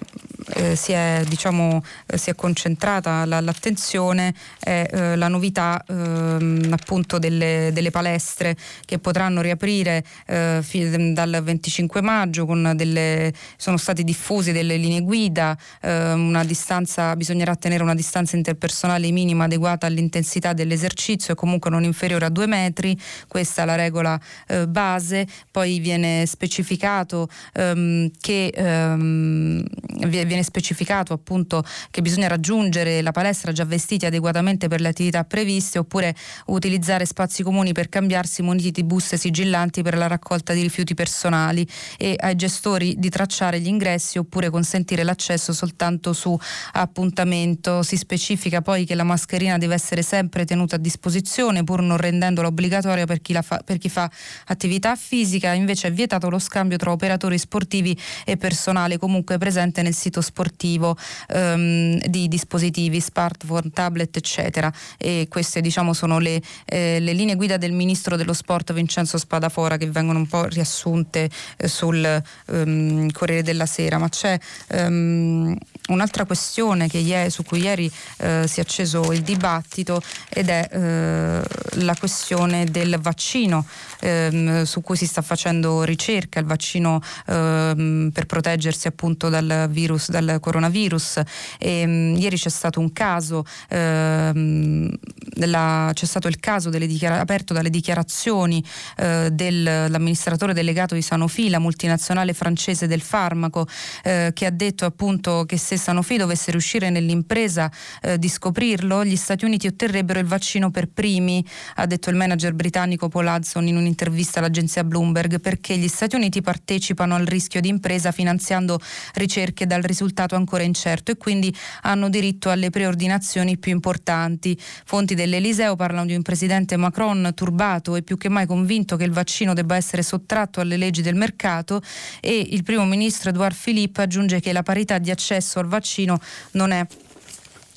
[0.55, 6.69] eh, si, è, diciamo, eh, si, è, concentrata la, l'attenzione è eh, la novità ehm,
[6.71, 12.45] appunto delle, delle, palestre che potranno riaprire eh, fi, dal 25 maggio
[12.75, 19.45] delle, sono stati diffusi delle linee guida ehm, distanza, bisognerà tenere una distanza interpersonale minima
[19.45, 24.67] adeguata all'intensità dell'esercizio e comunque non inferiore a due metri questa è la regola eh,
[24.67, 29.65] base poi viene specificato ehm, che ehm,
[30.07, 35.79] viene specificato appunto che bisogna raggiungere la palestra già vestiti adeguatamente per le attività previste
[35.79, 36.15] oppure
[36.47, 41.67] utilizzare spazi comuni per cambiarsi muniti di buste sigillanti per la raccolta di rifiuti personali
[41.97, 46.37] e ai gestori di tracciare gli ingressi oppure consentire l'accesso soltanto su
[46.73, 47.83] appuntamento.
[47.83, 52.49] Si specifica poi che la mascherina deve essere sempre tenuta a disposizione pur non rendendola
[52.49, 54.11] obbligatoria per chi, fa, per chi fa
[54.47, 59.95] attività fisica, invece è vietato lo scambio tra operatori sportivi e personale comunque presente nel
[59.95, 60.97] sito sportivo
[61.29, 64.73] ehm, di dispositivi, smartphone, tablet, eccetera.
[64.99, 69.77] E queste diciamo sono le, eh, le, linee guida del ministro dello sport Vincenzo Spadafora
[69.77, 75.57] che vengono un po' riassunte eh, sul ehm, Corriere della Sera, ma c'è ehm,
[75.89, 81.43] un'altra questione ieri, su cui ieri eh, si è acceso il dibattito ed è eh,
[81.85, 83.65] la questione del vaccino
[84.01, 90.11] ehm, su cui si sta facendo ricerca, il vaccino ehm, per proteggersi appunto dal virus,
[90.11, 91.23] dal coronavirus.
[91.59, 94.91] E, ehm, ieri c'è stato un caso, ehm,
[95.35, 98.63] della, c'è stato il caso dichiara- aperto dalle dichiarazioni
[98.97, 103.67] eh, dell'amministratore delegato di Sanofi, la multinazionale francese del farmaco,
[104.03, 107.71] eh, che ha detto appunto che se Sanofi dovesse riuscire nell'impresa
[108.03, 111.45] eh, di scoprirlo, gli Stati Uniti otterrebbero il vaccino per primi,
[111.77, 116.41] ha detto il manager britannico Paul Hudson in un'intervista all'agenzia Bloomberg, perché gli Stati Uniti
[116.41, 118.81] partecipano al rischio di impresa finanziando
[119.15, 124.59] ricerche dal risultato ancora incerto e quindi hanno diritto alle preordinazioni più importanti.
[124.85, 129.13] Fonti dell'Eliseo parlano di un presidente Macron turbato e più che mai convinto che il
[129.13, 131.81] vaccino debba essere sottratto alle leggi del mercato
[132.21, 136.19] e il primo ministro Edouard Philippe aggiunge che la parità di accesso al vaccino
[136.53, 136.87] non è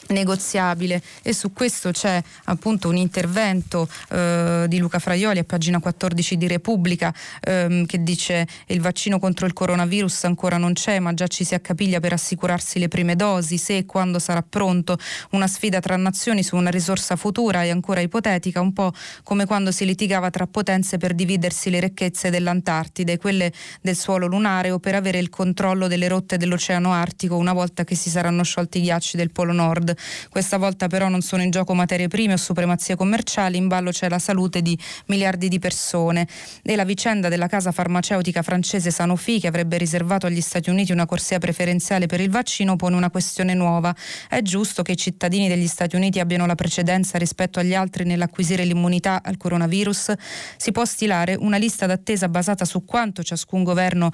[0.09, 1.01] negoziabile.
[1.21, 6.47] E su questo c'è appunto un intervento eh, di Luca Fraioli a pagina 14 di
[6.47, 11.43] Repubblica ehm, che dice il vaccino contro il coronavirus ancora non c'è ma già ci
[11.43, 14.97] si accapiglia per assicurarsi le prime dosi se e quando sarà pronto.
[15.31, 18.93] Una sfida tra nazioni su una risorsa futura e ancora ipotetica un po'
[19.23, 24.71] come quando si litigava tra potenze per dividersi le ricchezze dell'Antartide quelle del suolo lunare
[24.71, 28.79] o per avere il controllo delle rotte dell'Oceano Artico una volta che si saranno sciolti
[28.79, 29.95] i ghiacci del Polo Nord
[30.29, 34.09] questa volta però non sono in gioco materie prime o supremazie commerciali, in ballo c'è
[34.09, 36.27] la salute di miliardi di persone.
[36.63, 41.05] E la vicenda della casa farmaceutica francese Sanofi che avrebbe riservato agli Stati Uniti una
[41.05, 43.95] corsia preferenziale per il vaccino pone una questione nuova.
[44.27, 48.63] È giusto che i cittadini degli Stati Uniti abbiano la precedenza rispetto agli altri nell'acquisire
[48.63, 50.13] l'immunità al coronavirus?
[50.57, 54.09] Si può stilare una lista d'attesa basata su quanto ciascun governo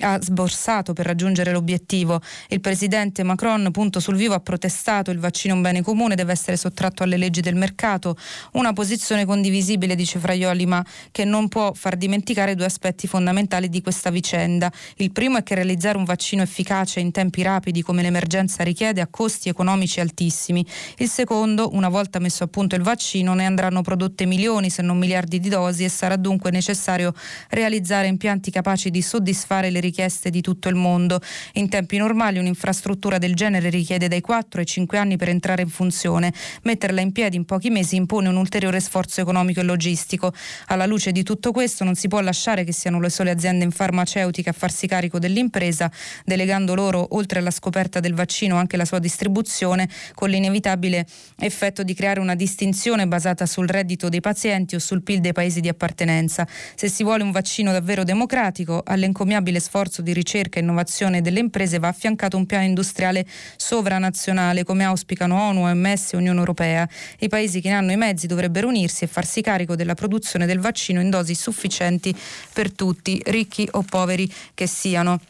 [0.00, 2.20] ha sborsato per raggiungere l'obiettivo.
[2.48, 6.56] Il presidente Macron, punto sul vivo, ha protestato il vaccino un bene comune, deve essere
[6.56, 8.16] sottratto alle leggi del mercato.
[8.52, 13.80] Una posizione condivisibile, dice Fraioli, ma che non può far dimenticare due aspetti fondamentali di
[13.82, 14.70] questa vicenda.
[14.96, 19.06] Il primo è che realizzare un vaccino efficace in tempi rapidi come l'emergenza richiede ha
[19.08, 20.64] costi economici altissimi.
[20.98, 24.98] Il secondo, una volta messo a punto il vaccino, ne andranno prodotte milioni se non
[24.98, 27.14] miliardi di dosi e sarà dunque necessario
[27.50, 31.20] realizzare impianti capaci di soddisfare le richieste di tutto il mondo.
[31.54, 35.68] In tempi normali un'infrastruttura del genere richiede dai 4 ai 5 anni per entrare in
[35.68, 36.32] funzione.
[36.62, 40.32] Metterla in piedi in pochi mesi impone un ulteriore sforzo economico e logistico.
[40.68, 44.48] Alla luce di tutto questo non si può lasciare che siano le sole aziende farmaceutiche
[44.48, 45.92] a farsi carico dell'impresa,
[46.24, 51.04] delegando loro, oltre alla scoperta del vaccino, anche la sua distribuzione, con l'inevitabile
[51.38, 55.60] effetto di creare una distinzione basata sul reddito dei pazienti o sul PIL dei paesi
[55.60, 56.48] di appartenenza.
[56.74, 61.78] Se si vuole un vaccino davvero democratico, all'encomiabile sforzo di ricerca e innovazione delle imprese
[61.78, 66.88] va affiancato un piano industriale sovranazionale, come auspicano ONU, OMS e Unione Europea.
[67.18, 70.60] I paesi che ne hanno i mezzi dovrebbero unirsi e farsi carico della produzione del
[70.60, 72.16] vaccino in dosi sufficienti
[72.52, 75.20] per tutti, ricchi o poveri che siano.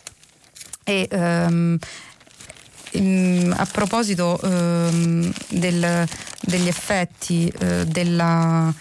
[0.84, 1.78] E, um,
[2.92, 6.08] a proposito um, del,
[6.40, 8.74] degli effetti uh, della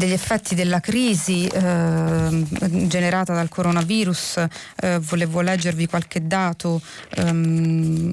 [0.00, 2.46] degli effetti della crisi eh,
[2.86, 4.46] generata dal coronavirus,
[4.76, 6.80] eh, volevo leggervi qualche dato,
[7.16, 8.10] ehm,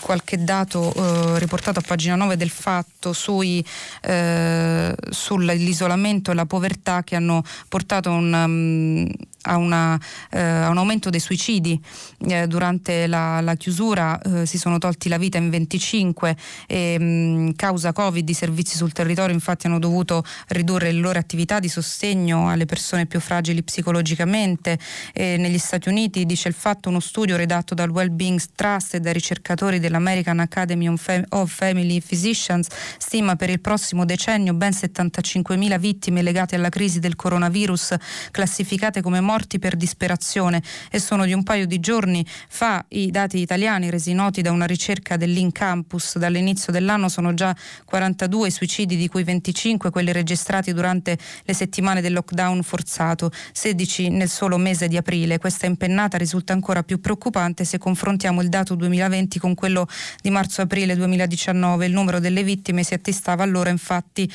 [0.00, 3.62] qualche dato eh, riportato a pagina 9 del fatto sui,
[4.00, 9.12] eh, sull'isolamento e la povertà che hanno portato un, um,
[9.46, 9.98] a, una,
[10.30, 11.80] eh, a, un aumento dei suicidi.
[12.28, 16.36] Eh, durante la, la chiusura eh, si sono tolti la vita in 25
[16.66, 21.60] e mh, causa Covid i servizi sul territorio infatti hanno dovuto ridurre le loro attività
[21.60, 24.78] di sostegno alle persone più fragili psicologicamente.
[25.14, 29.78] Negli Stati Uniti dice il fatto uno studio redatto dal Wellbeing Trust e dai ricercatori
[29.78, 32.68] dell'American Academy of Family Physicians
[32.98, 37.94] stima per il prossimo decennio ben 75.000 vittime legate alla crisi del coronavirus
[38.30, 43.10] classificate come morti morti per disperazione e sono di un paio di giorni fa i
[43.10, 46.16] dati italiani resi noti da una ricerca dell'Incampus.
[46.16, 52.14] Dall'inizio dell'anno sono già 42 suicidi, di cui 25 quelli registrati durante le settimane del
[52.14, 55.36] lockdown forzato, 16 nel solo mese di aprile.
[55.38, 59.86] Questa impennata risulta ancora più preoccupante se confrontiamo il dato 2020 con quello
[60.22, 61.84] di marzo-aprile 2019.
[61.84, 64.30] Il numero delle vittime si attestava allora infatti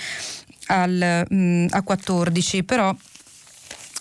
[0.67, 2.95] al, mh, mm, a 14, però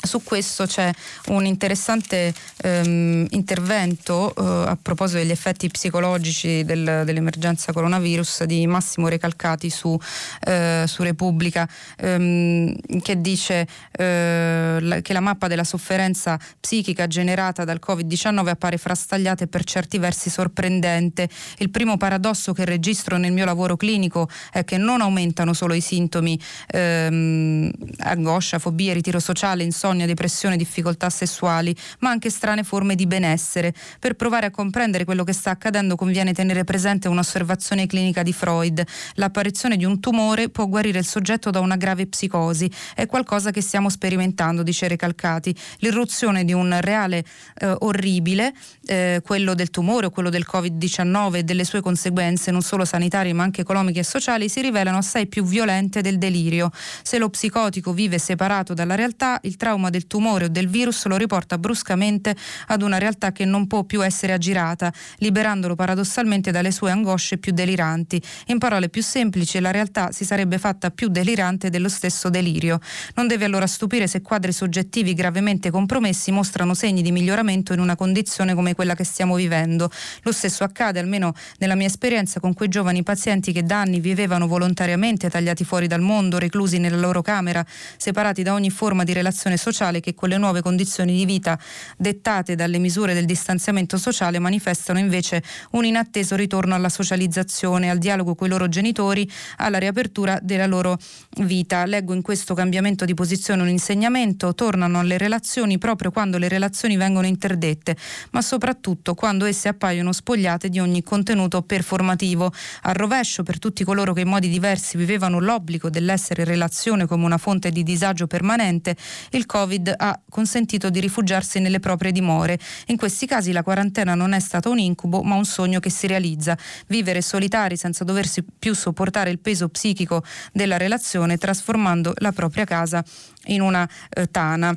[0.02, 0.90] su questo c'è
[1.26, 2.32] un interessante
[2.62, 9.98] ehm, intervento eh, a proposito degli effetti psicologici del, dell'emergenza coronavirus di Massimo Recalcati su,
[10.46, 17.64] eh, su Repubblica ehm, che dice eh, la, che la mappa della sofferenza psichica generata
[17.64, 21.28] dal Covid-19 appare frastagliata e per certi versi sorprendente.
[21.58, 25.80] Il primo paradosso che registro nel mio lavoro clinico è che non aumentano solo i
[25.82, 32.94] sintomi ehm, angoscia, fobia, ritiro sociale, insonnia insonnia, depressione, difficoltà sessuali, ma anche strane forme
[32.94, 33.74] di benessere.
[33.98, 38.82] Per provare a comprendere quello che sta accadendo conviene tenere presente un'osservazione clinica di Freud.
[39.14, 42.70] L'apparizione di un tumore può guarire il soggetto da una grave psicosi.
[42.94, 45.54] È qualcosa che stiamo sperimentando, dice Recalcati.
[45.78, 47.24] L'irruzione di un reale
[47.58, 48.52] eh, orribile,
[48.86, 53.32] eh, quello del tumore o quello del Covid-19 e delle sue conseguenze non solo sanitarie
[53.32, 56.70] ma anche economiche e sociali si rivelano assai più violente del delirio.
[57.02, 61.06] Se lo psicotico vive separato dalla realtà, il trauma trauma del tumore o del virus
[61.06, 66.70] lo riporta bruscamente ad una realtà che non può più essere aggirata, liberandolo paradossalmente dalle
[66.70, 68.20] sue angosce più deliranti.
[68.46, 72.78] In parole più semplici, la realtà si sarebbe fatta più delirante dello stesso delirio.
[73.14, 77.96] Non deve allora stupire se quadri soggettivi gravemente compromessi mostrano segni di miglioramento in una
[77.96, 79.90] condizione come quella che stiamo vivendo.
[80.22, 84.46] Lo stesso accade, almeno nella mia esperienza, con quei giovani pazienti che da anni vivevano
[84.46, 87.64] volontariamente tagliati fuori dal mondo, reclusi nella loro camera,
[87.96, 91.58] separati da ogni forma di relazione sociale sociale che con le nuove condizioni di vita
[91.96, 95.42] dettate dalle misure del distanziamento sociale manifestano invece
[95.72, 100.98] un inatteso ritorno alla socializzazione, al dialogo con i loro genitori, alla riapertura della loro
[101.38, 101.84] vita.
[101.84, 106.96] Leggo in questo cambiamento di posizione un insegnamento, tornano alle relazioni proprio quando le relazioni
[106.96, 107.96] vengono interdette,
[108.32, 112.52] ma soprattutto quando esse appaiono spogliate di ogni contenuto performativo.
[112.82, 117.24] Al rovescio per tutti coloro che in modi diversi vivevano l'obbligo dell'essere in relazione come
[117.24, 118.96] una fonte di disagio permanente,
[119.30, 122.58] il Covid ha consentito di rifugiarsi nelle proprie dimore.
[122.86, 126.06] In questi casi la quarantena non è stata un incubo, ma un sogno che si
[126.06, 126.56] realizza.
[126.86, 133.04] Vivere solitari senza doversi più sopportare il peso psichico della relazione, trasformando la propria casa
[133.46, 134.74] in una eh, tana.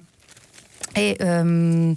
[0.92, 1.96] E, um,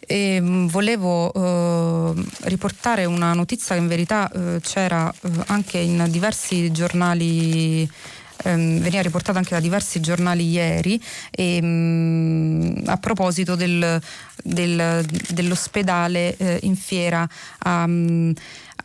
[0.00, 6.72] e volevo eh, riportare una notizia che in verità eh, c'era eh, anche in diversi
[6.72, 7.88] giornali
[8.44, 14.00] ehm, veniva riportato anche da diversi giornali ieri e, mh, mm, a proposito del,
[14.42, 17.28] del, dell'ospedale eh, in fiera
[17.68, 18.30] mm,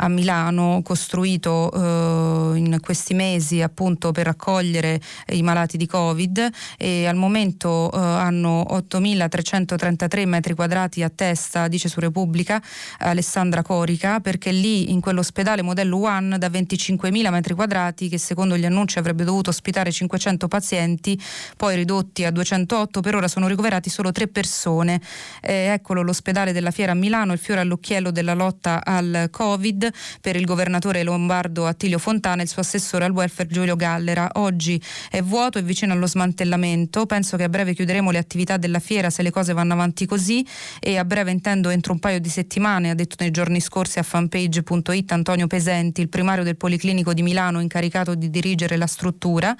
[0.03, 7.07] a Milano, costruito eh, in questi mesi appunto per accogliere i malati di Covid e
[7.07, 12.61] al momento eh, hanno 8.333 metri quadrati a testa, dice su Repubblica
[12.99, 18.65] Alessandra Corica, perché lì in quell'ospedale modello One da 25.000 metri quadrati che secondo gli
[18.65, 21.19] annunci avrebbe dovuto ospitare 500 pazienti,
[21.55, 24.99] poi ridotti a 208, per ora sono ricoverati solo tre persone.
[25.41, 29.91] Eh, eccolo l'ospedale della Fiera a Milano, il fiore all'occhiello della lotta al Covid
[30.21, 34.29] per il governatore lombardo Attilio Fontana e il suo assessore al welfare Giulio Gallera.
[34.33, 37.05] Oggi è vuoto e vicino allo smantellamento.
[37.05, 40.45] Penso che a breve chiuderemo le attività della fiera se le cose vanno avanti così
[40.79, 44.03] e a breve intendo entro un paio di settimane, ha detto nei giorni scorsi a
[44.03, 49.55] fanpage.it Antonio Pesenti, il primario del Policlinico di Milano incaricato di dirigere la struttura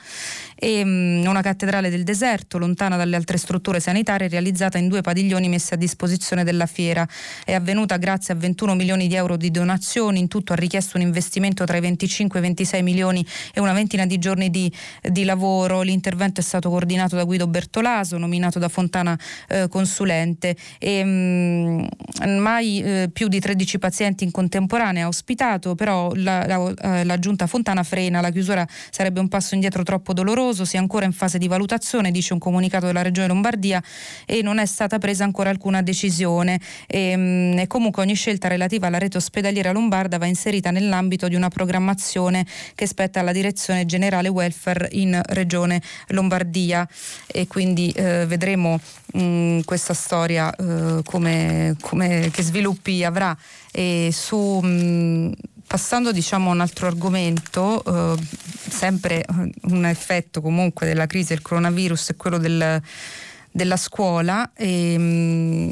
[0.56, 5.50] e mh, una cattedrale del deserto lontana dalle altre strutture sanitarie realizzata in due padiglioni
[5.50, 7.08] messi a disposizione della fiera.
[7.44, 11.04] È avvenuta grazie a 21 milioni di euro di donazioni, in tutto ha richiesto un
[11.04, 15.24] investimento tra i 25 e i 26 milioni e una ventina di giorni di, di
[15.24, 15.82] lavoro.
[15.82, 20.56] L'intervento è stato coordinato da Guido Bertolaso, nominato da Fontana eh, consulente.
[20.80, 21.88] E mh,
[22.38, 27.20] mai eh, più di 13 pazienti in contemporanea ha ospitato, però la, la, eh, la
[27.20, 31.14] giunta Fontana frena, la chiusura sarebbe un passo indietro troppo doloroso, si è ancora in
[31.14, 33.82] fase di valutazione, dice un comunicato della Regione Lombardia
[34.26, 36.60] e non è stata presa ancora alcuna decisione.
[36.88, 41.36] E, mh, e comunque ogni scelta relativa alla rete ospedaliera lombarda va inserita nell'ambito di
[41.36, 42.46] una programmazione
[42.76, 46.88] che spetta alla direzione generale welfare in Regione Lombardia.
[47.28, 48.80] E quindi eh, vedremo
[49.14, 53.36] mh, questa storia eh, come, come, che sviluppi avrà.
[53.72, 55.32] E su mh,
[55.74, 58.22] Passando diciamo, a un altro argomento, eh,
[58.70, 59.26] sempre
[59.64, 62.80] un effetto comunque della crisi del coronavirus è quello del,
[63.54, 65.72] della scuola e mh,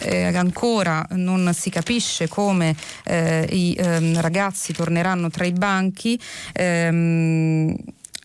[0.00, 6.18] eh, ancora non si capisce come eh, i eh, ragazzi torneranno tra i banchi.
[6.54, 7.76] Ehm,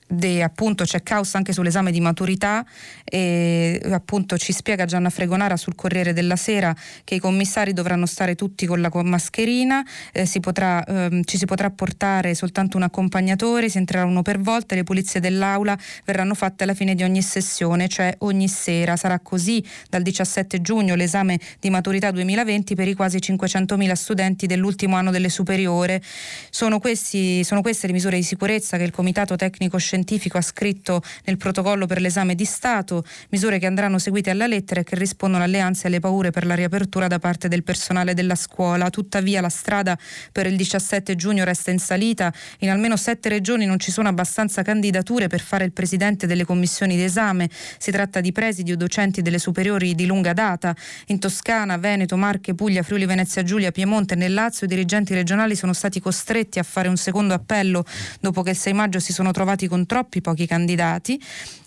[0.08, 2.66] De, appunto c'è caos anche sull'esame di maturità
[3.04, 8.36] e appunto ci spiega Gianna Fregonara sul Corriere della Sera che i commissari dovranno stare
[8.36, 13.70] tutti con la mascherina, eh, si potrà, ehm, ci si potrà portare soltanto un accompagnatore,
[13.70, 17.88] si entrerà uno per volta, le pulizie dell'aula verranno fatte alla fine di ogni sessione,
[17.88, 18.96] cioè ogni sera.
[18.98, 24.96] Sarà così dal 17 giugno l'esame di maturità 2020 per i quasi 500.000 studenti dell'ultimo
[24.96, 26.02] anno delle superiore.
[26.50, 29.93] Sono, questi, sono queste le misure di sicurezza che il Comitato Tecnico Scientifico
[30.38, 34.84] ha scritto nel protocollo per l'esame di Stato misure che andranno seguite alla lettera e
[34.84, 38.36] che rispondono alle ansie e alle paure per la riapertura da parte del personale della
[38.36, 38.90] scuola.
[38.90, 39.98] Tuttavia la strada
[40.32, 42.34] per il 17 giugno resta in salita.
[42.60, 46.96] In almeno sette regioni non ci sono abbastanza candidature per fare il presidente delle commissioni
[46.96, 47.50] d'esame.
[47.78, 50.76] Si tratta di presidi o docenti delle superiori di lunga data.
[51.08, 55.56] In Toscana, Veneto, Marche, Puglia, Friuli, Venezia Giulia, Piemonte e nel Lazio i dirigenti regionali
[55.56, 57.86] sono stati costretti a fare un secondo appello
[58.20, 61.20] dopo che il 6 maggio si sono trovati con troppi pochi candidati.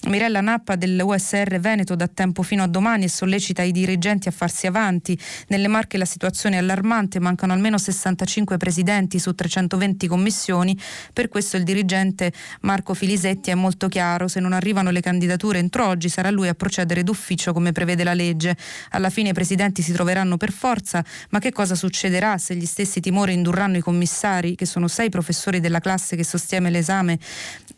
[0.07, 4.31] Mirella Nappa dell'US USR Veneto da tempo fino a domani e sollecita i dirigenti a
[4.31, 5.19] farsi avanti.
[5.49, 10.79] Nelle Marche la situazione è allarmante, mancano almeno 65 presidenti su 320 commissioni.
[11.12, 15.87] Per questo il dirigente Marco Filisetti è molto chiaro, se non arrivano le candidature entro
[15.87, 18.57] oggi sarà lui a procedere d'ufficio come prevede la legge.
[18.91, 23.01] Alla fine i presidenti si troveranno per forza, ma che cosa succederà se gli stessi
[23.01, 27.19] timori indurranno i commissari, che sono sei professori della classe che sostiene l'esame,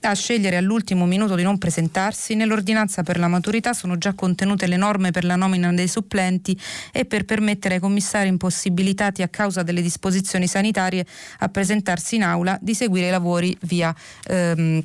[0.01, 2.35] a scegliere all'ultimo minuto di non presentarsi?
[2.35, 6.59] Nell'ordinanza per la maturità sono già contenute le norme per la nomina dei supplenti
[6.93, 11.07] e per permettere ai commissari impossibilitati a causa delle disposizioni sanitarie
[11.39, 13.95] a presentarsi in aula di seguire i lavori via
[14.27, 14.83] ehm,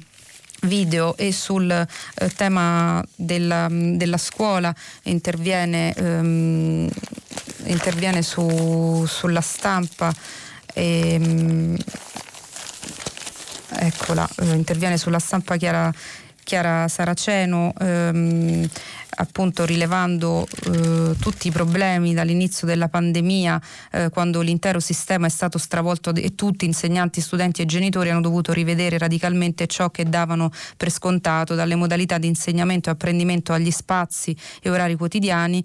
[0.62, 4.74] video e sul eh, tema della, della, scuola
[5.04, 6.90] interviene, ehm,
[7.66, 10.14] interviene su, sulla stampa
[10.74, 11.78] ehm,
[13.80, 15.92] eccola, eh, interviene sulla stampa Chiara
[16.44, 18.68] Chiara Saraceno, ehm,
[19.16, 23.62] appunto rilevando eh, tutti i problemi dall'inizio della pandemia,
[23.92, 28.52] eh, quando l'intero sistema è stato stravolto e tutti, insegnanti, studenti e genitori, hanno dovuto
[28.52, 34.36] rivedere radicalmente ciò che davano per scontato, dalle modalità di insegnamento e apprendimento agli spazi
[34.62, 35.64] e orari quotidiani.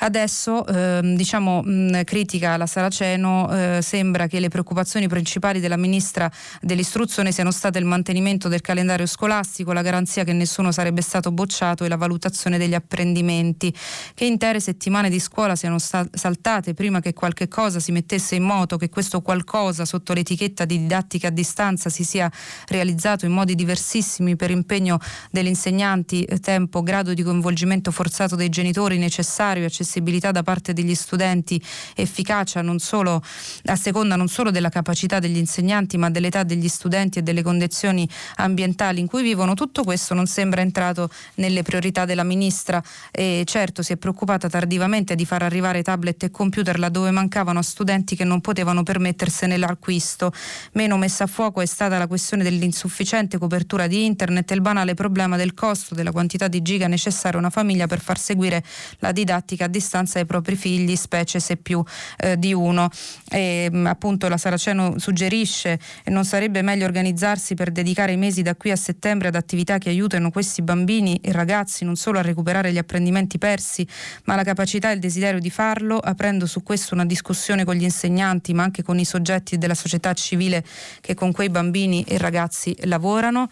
[0.00, 6.30] Adesso, ehm, diciamo, mh, critica la Saraceno, eh, sembra che le preoccupazioni principali della Ministra
[6.60, 11.84] dell'Istruzione siano state il mantenimento del calendario scolastico, la garanzia che nessuno sarebbe stato bocciato
[11.84, 13.74] e la valutazione degli apprendimenti.
[14.14, 18.44] Che intere settimane di scuola siano sta- saltate prima che qualche cosa si mettesse in
[18.44, 22.30] moto, che questo qualcosa sotto l'etichetta di didattica a distanza si sia
[22.68, 25.00] realizzato in modi diversissimi per impegno
[25.32, 30.74] degli insegnanti, tempo, grado di coinvolgimento forzato dei genitori necessario e accessibile l'accessibilità da parte
[30.74, 31.60] degli studenti
[31.94, 33.22] efficacia non solo,
[33.64, 38.06] a seconda non solo della capacità degli insegnanti ma dell'età degli studenti e delle condizioni
[38.36, 43.82] ambientali in cui vivono, tutto questo non sembra entrato nelle priorità della Ministra e certo
[43.82, 48.40] si è preoccupata tardivamente di far arrivare tablet e computer laddove mancavano studenti che non
[48.40, 50.32] potevano permettersene l'acquisto.
[50.72, 54.94] Meno messa a fuoco è stata la questione dell'insufficiente copertura di internet e il banale
[54.94, 58.62] problema del costo della quantità di giga necessaria a una famiglia per far seguire
[58.98, 61.82] la didattica a distanza ai propri figli, specie se più
[62.18, 62.90] eh, di uno.
[63.30, 68.42] E, mm, appunto la Saraceno suggerisce e non sarebbe meglio organizzarsi per dedicare i mesi
[68.42, 72.22] da qui a settembre ad attività che aiutano questi bambini e ragazzi non solo a
[72.22, 73.86] recuperare gli apprendimenti persi,
[74.24, 77.84] ma la capacità e il desiderio di farlo, aprendo su questo una discussione con gli
[77.84, 80.64] insegnanti, ma anche con i soggetti della società civile
[81.00, 83.48] che con quei bambini e ragazzi lavorano.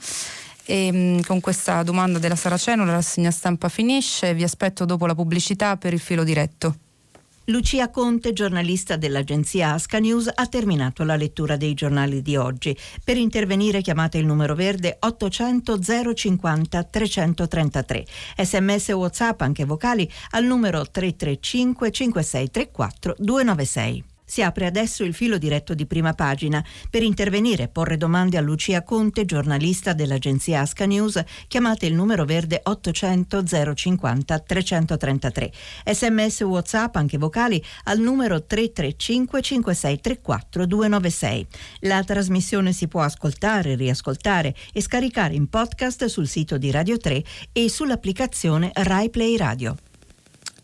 [0.67, 4.35] E mm, con questa domanda della Saraceno la rassegna stampa finisce.
[4.35, 6.77] Vi aspetto dopo la pubblicità per il filo diretto.
[7.49, 12.77] Lucia Conte, giornalista dell'agenzia Asca News, ha terminato la lettura dei giornali di oggi.
[13.05, 15.79] Per intervenire chiamate il numero verde 800
[16.14, 18.05] 050 333.
[18.37, 24.05] Sms WhatsApp anche vocali al numero 335 5634 296.
[24.29, 26.62] Si apre adesso il filo diretto di prima pagina.
[26.91, 32.24] Per intervenire e porre domande a Lucia Conte, giornalista dell'agenzia Asca News, chiamate il numero
[32.24, 35.53] verde 800 050 333.
[35.87, 41.47] Sms WhatsApp, anche vocali, al numero 335 5634 296.
[41.81, 47.22] La trasmissione si può ascoltare, riascoltare e scaricare in podcast sul sito di Radio 3
[47.53, 49.77] e sull'applicazione Rai Play Radio.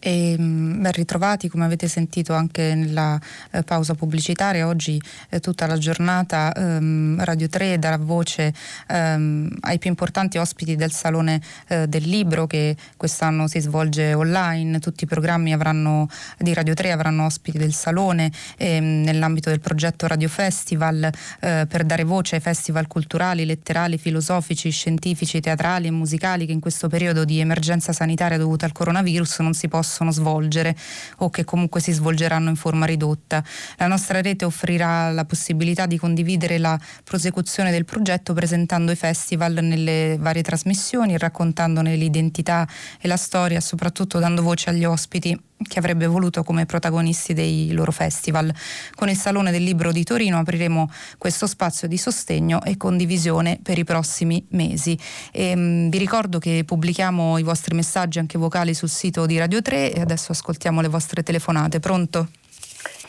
[0.04, 3.20] E, ben ritrovati, come avete sentito anche nella
[3.52, 8.52] eh, pausa pubblicitaria, oggi eh, tutta la giornata ehm, Radio 3 darà voce
[8.88, 14.80] ehm, ai più importanti ospiti del Salone eh, del Libro che quest'anno si svolge online.
[14.80, 20.08] Tutti i programmi avranno, di Radio 3 avranno ospiti del Salone ehm, nell'ambito del progetto
[20.08, 21.04] Radio Festival
[21.38, 26.60] eh, per dare voce ai festival culturali, letterali, filosofici, scientifici, teatrali e musicali che in
[26.60, 30.74] questo periodo di emergenza sanitaria dovuta al coronavirus non si possono possono svolgere
[31.18, 33.44] o che comunque si svolgeranno in forma ridotta.
[33.76, 39.58] La nostra rete offrirà la possibilità di condividere la prosecuzione del progetto presentando i festival
[39.60, 42.66] nelle varie trasmissioni, raccontandone l'identità
[42.98, 47.92] e la storia, soprattutto dando voce agli ospiti che avrebbe voluto come protagonisti dei loro
[47.92, 48.52] festival.
[48.94, 53.78] Con il Salone del Libro di Torino apriremo questo spazio di sostegno e condivisione per
[53.78, 54.98] i prossimi mesi.
[55.32, 59.38] E, ehm, mh, vi ricordo che pubblichiamo i vostri messaggi anche vocali sul sito di
[59.38, 61.80] Radio 3 e adesso ascoltiamo le vostre telefonate.
[61.80, 62.28] Pronto?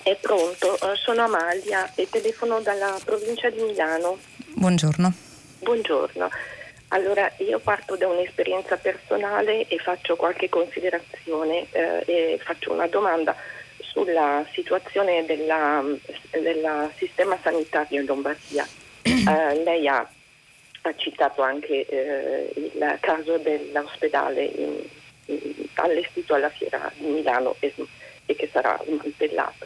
[0.04, 4.18] È pronto, eh, sono Amalia e telefono dalla provincia di Milano.
[4.56, 5.14] Buongiorno.
[5.60, 6.30] Buongiorno.
[6.94, 13.36] Allora, io parto da un'esperienza personale e faccio qualche considerazione eh, e faccio una domanda
[13.80, 18.66] sulla situazione del sistema sanitario in Lombardia.
[19.24, 20.06] Eh, lei ha,
[20.82, 24.84] ha, citato anche eh, il caso dell'ospedale in,
[25.28, 27.74] in, allestito alla Fiera di Milano e,
[28.26, 29.66] e che sarà smantellato.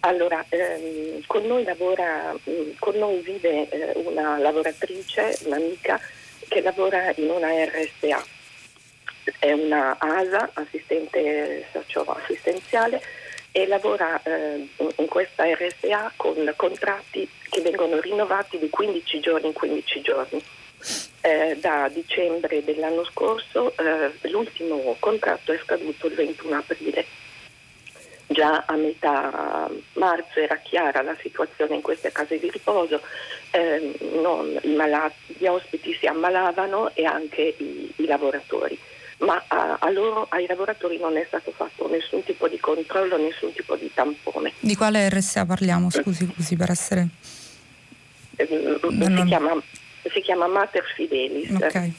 [0.00, 2.34] Allora, ehm, con, noi lavora,
[2.78, 6.00] con noi vive eh, una lavoratrice, un'amica,
[6.48, 8.24] che lavora in una RSA,
[9.38, 13.00] è una ASA, assistente socio-assistenziale,
[13.52, 19.52] e lavora eh, in questa RSA con contratti che vengono rinnovati di 15 giorni in
[19.52, 20.42] 15 giorni.
[21.20, 27.04] Eh, da dicembre dell'anno scorso eh, l'ultimo contratto è scaduto il 21 aprile
[28.28, 33.00] già a metà marzo era chiara la situazione in queste case di riposo,
[33.50, 38.78] eh, non, malati, gli ospiti si ammalavano e anche i, i lavoratori,
[39.18, 43.52] ma a, a loro, ai lavoratori non è stato fatto nessun tipo di controllo, nessun
[43.52, 44.52] tipo di tampone.
[44.60, 47.08] Di quale RSA parliamo, scusi, così per essere...
[48.36, 49.60] Eh, si, chiama,
[50.12, 51.50] si, chiama, Mater Fidelis.
[51.50, 51.92] Okay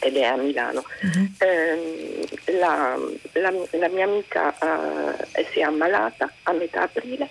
[0.00, 0.84] ed è a Milano.
[1.02, 1.30] Uh-huh.
[1.38, 2.26] Eh,
[2.58, 2.98] la,
[3.32, 4.56] la, la, mia amica
[5.32, 7.28] eh, si è ammalata a metà aprile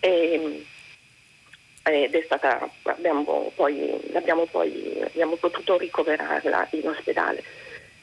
[0.00, 0.64] e,
[1.82, 7.42] ed è stata, abbiamo poi, abbiamo, poi, abbiamo potuto ricoverarla in ospedale.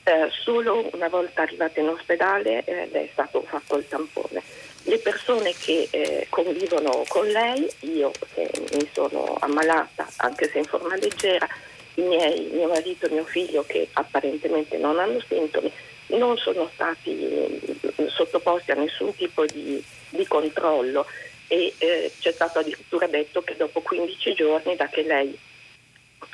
[0.05, 4.41] Eh, solo una volta arrivata in ospedale eh, è stato fatto il tampone.
[4.85, 10.65] Le persone che eh, convivono con lei, io che mi sono ammalata anche se in
[10.65, 11.47] forma leggera,
[11.95, 15.71] i miei, mio marito e mio figlio che apparentemente non hanno sintomi
[16.07, 17.59] non sono stati
[18.07, 21.05] sottoposti a nessun tipo di, di controllo
[21.47, 25.37] e eh, c'è stato addirittura detto che dopo 15 giorni da che lei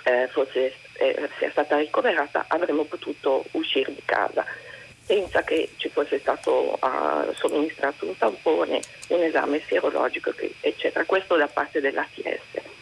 [0.03, 4.45] eh, fosse, eh, sia stata ricoverata avremmo potuto uscire di casa.
[5.05, 10.31] senza che ci fosse stato uh, somministrato un tampone, un esame sierologico,
[10.61, 11.03] eccetera.
[11.03, 12.77] Questo da parte dell'ATS.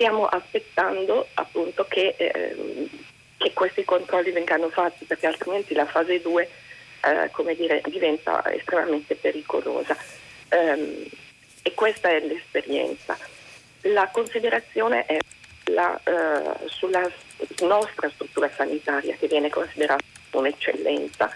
[0.00, 2.88] Stiamo aspettando appunto che, eh,
[3.36, 6.48] che questi controlli vengano fatti perché altrimenti la fase 2
[7.04, 9.94] eh, dire, diventa estremamente pericolosa.
[10.52, 11.04] Um,
[11.60, 13.18] e questa è l'esperienza.
[13.82, 15.18] La considerazione è
[15.64, 17.06] la, uh, sulla
[17.60, 21.30] nostra struttura sanitaria che viene considerata un'eccellenza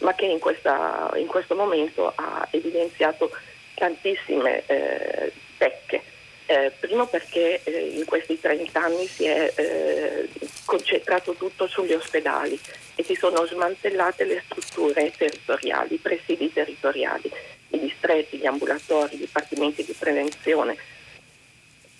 [0.00, 3.30] ma che in, questa, in questo momento ha evidenziato
[3.76, 6.02] tantissime eh, pecche.
[6.50, 10.28] Eh, primo perché eh, in questi 30 anni si è eh,
[10.64, 12.58] concentrato tutto sugli ospedali
[12.96, 17.30] e si sono smantellate le strutture territoriali, i presidi territoriali,
[17.68, 20.76] i distretti, gli ambulatori, i dipartimenti di prevenzione,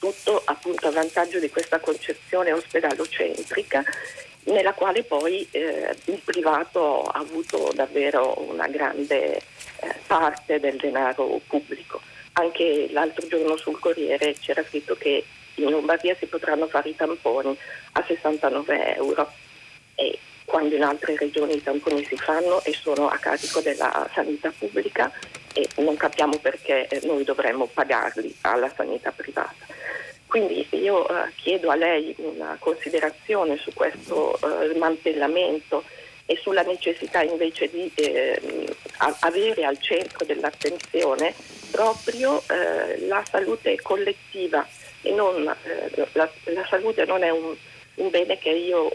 [0.00, 3.84] tutto appunto a vantaggio di questa concezione ospedalocentrica
[4.46, 9.42] nella quale poi eh, il privato ha avuto davvero una grande eh,
[10.08, 12.09] parte del denaro pubblico.
[12.32, 15.24] Anche l'altro giorno sul Corriere c'era scritto che
[15.54, 17.56] in Lombardia si potranno fare i tamponi
[17.92, 19.30] a 69 euro
[19.94, 24.52] e quando in altre regioni i tamponi si fanno e sono a carico della sanità
[24.56, 25.12] pubblica
[25.52, 29.66] e non capiamo perché eh, noi dovremmo pagarli alla sanità privata.
[30.26, 35.84] Quindi io eh, chiedo a lei una considerazione su questo eh, smantellamento
[36.30, 38.40] e sulla necessità invece di eh,
[39.18, 41.34] avere al centro dell'attenzione
[41.72, 44.64] proprio eh, la salute collettiva
[45.02, 47.52] e non, eh, la, la, salute non è un,
[47.94, 48.92] un bene che io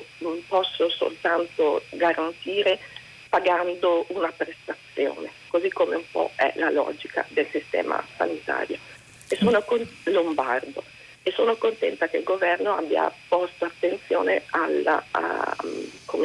[0.48, 2.80] posso soltanto garantire
[3.28, 8.78] pagando una prestazione, così come un po' è la logica del sistema sanitario.
[9.28, 10.82] E sono con Lombardo
[11.22, 15.56] e sono contenta che il governo abbia posto attenzione alla, a,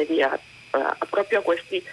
[0.07, 0.39] dire,
[0.71, 1.83] a, proprio a questi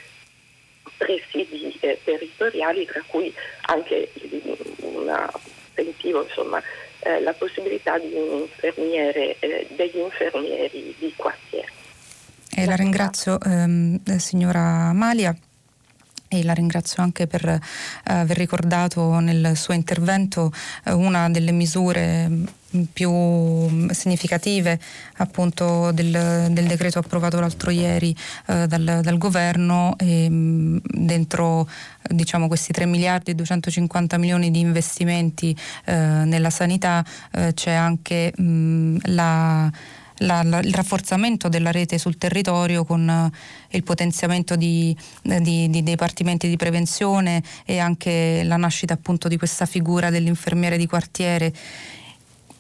[0.97, 4.11] presidi eh, territoriali, tra cui anche
[4.81, 5.31] una,
[5.74, 6.61] sentivo insomma,
[7.01, 11.68] eh, la possibilità di un infermiere, eh, degli infermieri di quartiere.
[12.51, 15.37] E la ringrazio ehm, signora Malia
[16.29, 17.61] e la ringrazio anche per eh,
[18.05, 20.53] aver ricordato nel suo intervento
[20.85, 22.45] eh, una delle misure mm,
[22.92, 23.10] più
[23.92, 24.78] significative
[25.16, 28.14] appunto del, del decreto approvato l'altro ieri
[28.46, 31.68] eh, dal, dal, governo e, mm, dentro
[32.02, 38.32] diciamo questi 3 miliardi e 250 milioni di investimenti eh, nella sanità eh, c'è anche
[38.36, 39.72] mh, mm, la
[40.18, 45.82] la, la, il rafforzamento della rete sul territorio con eh, il potenziamento di, di, di,
[45.82, 51.52] dei partimenti di prevenzione e anche la nascita appunto di questa figura dell'infermiere di quartiere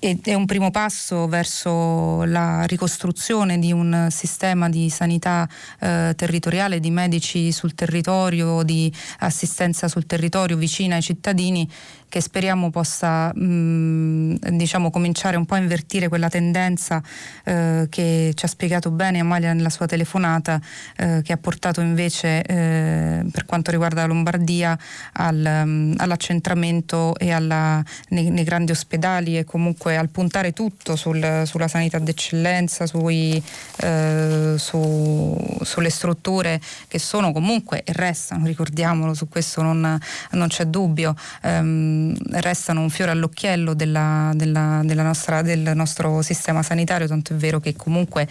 [0.00, 5.48] è un primo passo verso la ricostruzione di un sistema di sanità
[5.80, 11.68] eh, territoriale, di medici sul territorio, di assistenza sul territorio vicina ai cittadini
[12.08, 17.02] che speriamo possa mh, mm, diciamo, cominciare un po' a invertire quella tendenza
[17.44, 20.60] eh, che ci ha spiegato bene Amalia nella sua telefonata,
[20.96, 24.78] eh, che ha portato invece eh, per quanto riguarda la Lombardia
[25.12, 31.42] al, um, all'accentramento e alla, nei, nei, grandi ospedali e comunque al puntare tutto sul,
[31.44, 33.42] sulla sanità d'eccellenza, sui,
[33.82, 39.98] eh, su, sulle strutture che sono comunque e restano, ricordiamolo, su questo non,
[40.30, 41.14] non c'è dubbio.
[41.42, 47.36] Um, restano un fiore all'occhiello della, della, della nostra, del nostro sistema sanitario, tanto è
[47.36, 48.28] vero che comunque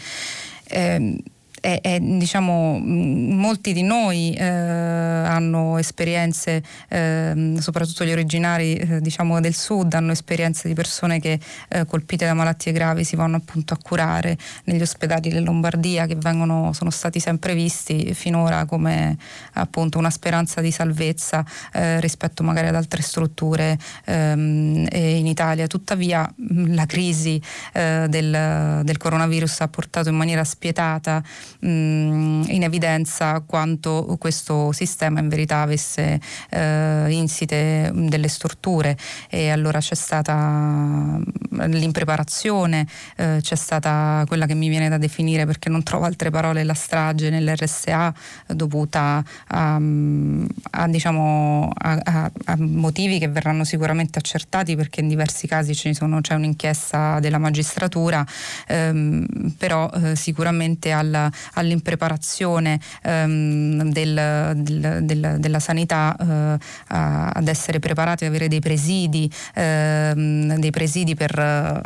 [0.66, 1.18] eh,
[1.60, 9.40] è, è, diciamo, molti di noi eh, hanno esperienze, eh, soprattutto gli originari eh, diciamo,
[9.40, 11.40] del sud, hanno esperienze di persone che
[11.70, 16.16] eh, colpite da malattie gravi si vanno appunto a curare negli ospedali della Lombardia che
[16.16, 19.18] vengono, sono stati sempre visti finora come
[19.54, 25.68] appunto una speranza di salvezza eh, rispetto magari ad altre strutture ehm, in Italia.
[25.68, 26.32] Tuttavia
[26.68, 27.42] la crisi
[27.74, 31.24] eh, del, del coronavirus ha portato in maniera spietata
[31.60, 36.20] mh, in evidenza quanto questo sistema in verità avesse
[36.50, 38.98] eh, insite delle storture.
[39.30, 41.20] E allora c'è stata
[41.50, 46.64] l'impreparazione, eh, c'è stata quella che mi viene da definire perché non trovo altre parole
[46.64, 48.14] la strage nell'RSA
[48.48, 55.74] dovuta a, a, diciamo, a, a motivi che verranno sicuramente accertati perché in diversi casi
[55.94, 58.26] sono, c'è un'inchiesta della magistratura,
[58.68, 66.58] ehm, però eh, sicuramente al, all'impreparazione ehm, del, del, del, della sanità eh,
[66.88, 71.84] ad essere preparati ad avere dei presidi, ehm, dei presidi per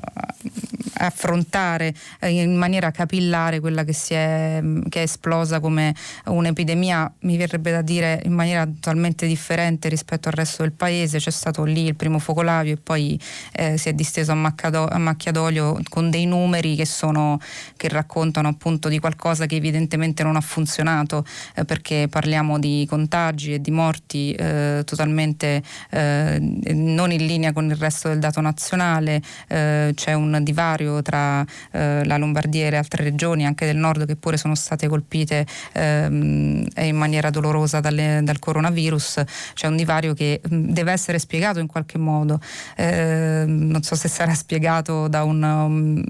[1.05, 5.95] affrontare eh, in maniera capillare quella che, si è, che è esplosa come
[6.25, 11.17] un'epidemia, mi verrebbe da dire in maniera totalmente differente rispetto al resto del paese.
[11.17, 13.19] C'è stato lì il primo focolaio e poi
[13.53, 17.39] eh, si è disteso a, a, macchia d'olio con dei numeri che, sono,
[17.77, 21.25] che raccontano appunto di qualcosa che evidentemente non ha funzionato
[21.55, 26.37] eh, perché parliamo di contagi e di morti eh, totalmente eh,
[26.73, 32.03] non in linea con il resto del dato nazionale, eh, c'è un divario tra eh,
[32.05, 36.65] la Lombardia e le altre regioni anche del nord che pure sono state colpite ehm,
[36.77, 39.23] in maniera dolorosa dalle, dal coronavirus,
[39.53, 42.39] c'è un divario che deve essere spiegato in qualche modo,
[42.75, 46.03] eh, non so se sarà spiegato da un, um,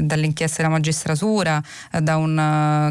[0.00, 1.62] dall'inchiesta della magistratura,
[2.00, 2.38] da un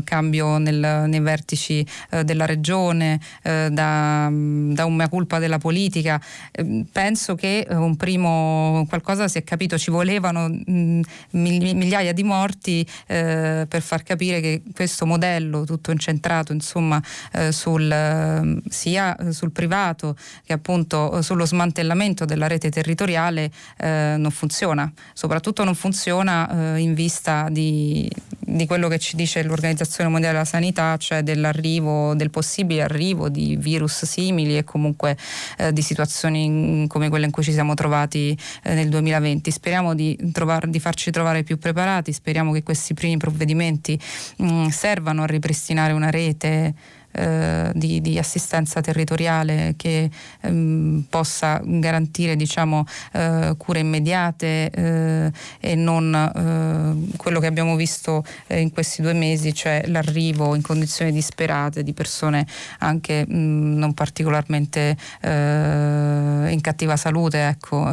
[0.04, 5.58] cambio nel, nei vertici uh, della regione, uh, da, um, da, un mea culpa della
[5.58, 6.22] politica.
[6.52, 11.02] Ehm, penso che un primo qualcosa si è capito, ci volevano mh,
[11.32, 17.02] migliaia di morti per far capire che questo modello tutto incentrato insomma
[17.50, 20.16] sul, sia sul privato
[20.46, 26.94] che appunto sullo smantellamento della rete territoriale eh, non funziona, soprattutto non funziona eh, in
[26.94, 28.10] vista di,
[28.40, 29.63] di, quello che ci dice l'Organizzazione
[30.10, 35.18] Mondiale della Sanità, cioè dell'arrivo, del possibile arrivo di virus simili e comunque
[35.58, 39.52] eh, di situazioni come quelle in cui ci siamo trovati eh, nel 2020.
[39.52, 44.00] Speriamo di, trovar, di, farci trovare più preparati, speriamo che questi primi provvedimenti
[44.38, 46.74] mh, mm, servano a ripristinare una rete
[47.14, 50.10] eh, di, di, assistenza territoriale che
[50.42, 58.24] ehm, possa garantire diciamo, eh, cure immediate eh, e non eh, quello che abbiamo visto
[58.48, 62.48] eh, in questi due mesi, cioè l'arrivo in condizioni disperate di persone
[62.80, 67.84] anche mh, mm, non particolarmente in cattiva salute, ecco,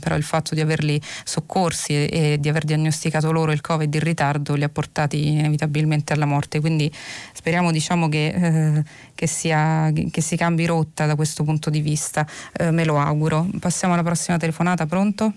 [0.00, 4.00] però il fatto di averli soccorsi e, e di aver diagnosticato loro il Covid in
[4.00, 6.60] ritardo li ha portati inevitabilmente alla morte.
[6.60, 6.90] Quindi
[7.32, 8.69] speriamo diciamo, che
[9.14, 13.46] che, sia, che, si cambi rotta da questo punto di vista, eh, me lo auguro.
[13.58, 15.32] Passiamo alla prossima telefonata, pronto?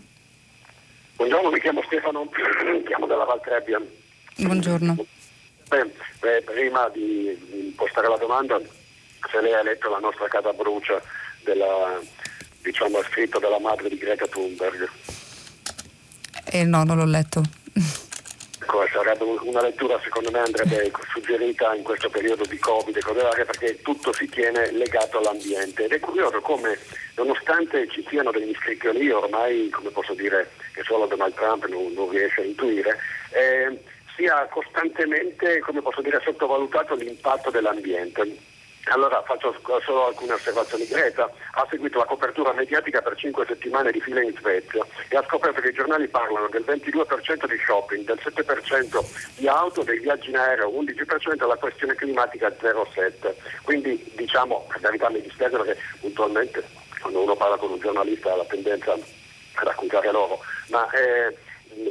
[1.15, 2.23] Buongiorno, mi chiamo Stefano,
[2.71, 3.81] mi chiamo dalla Val Trebbia.
[4.37, 4.95] Buongiorno.
[5.69, 11.01] Beh, beh, prima di impostare la domanda, se lei ha letto la nostra casa brucia
[11.43, 11.99] della,
[12.61, 14.89] diciamo, scritto della madre di Greta Thunberg.
[16.45, 17.41] Eh, no, non l'ho letto.
[18.63, 23.81] Ecco, sarebbe una lettura secondo me andrebbe suggerita in questo periodo di Covid anche perché
[23.81, 25.83] tutto si tiene legato all'ambiente.
[25.83, 26.79] Ed è curioso come
[27.15, 32.09] nonostante ci siano degli scricchioli ormai come posso dire che solo Donald Trump non, non
[32.09, 32.97] riesce a intuire
[33.31, 33.77] eh,
[34.15, 38.52] sia costantemente come posso dire sottovalutato l'impatto dell'ambiente
[38.91, 40.85] allora faccio solo alcune osservazioni.
[40.85, 45.23] Greta ha seguito la copertura mediatica per cinque settimane di fila in Svezia e ha
[45.23, 49.05] scoperto che i giornali parlano del 22% di shopping, del 7%
[49.37, 53.33] di auto, dei viaggi in aereo, 11% della questione climatica 0,7%.
[53.63, 56.63] Quindi diciamo, per carità mi dispiace perché puntualmente
[56.99, 61.35] quando uno parla con un giornalista ha la tendenza a raccontare loro, ma eh,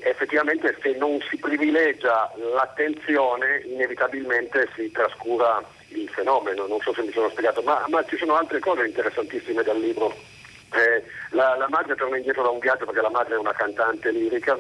[0.03, 5.63] effettivamente se non si privilegia l'attenzione inevitabilmente si trascura
[6.01, 9.63] il fenomeno, non so se mi sono spiegato, ma, ma ci sono altre cose interessantissime
[9.63, 10.15] dal libro.
[10.75, 14.11] Eh, la, la madre torna indietro da un viaggio perché la madre è una cantante
[14.11, 14.59] lirica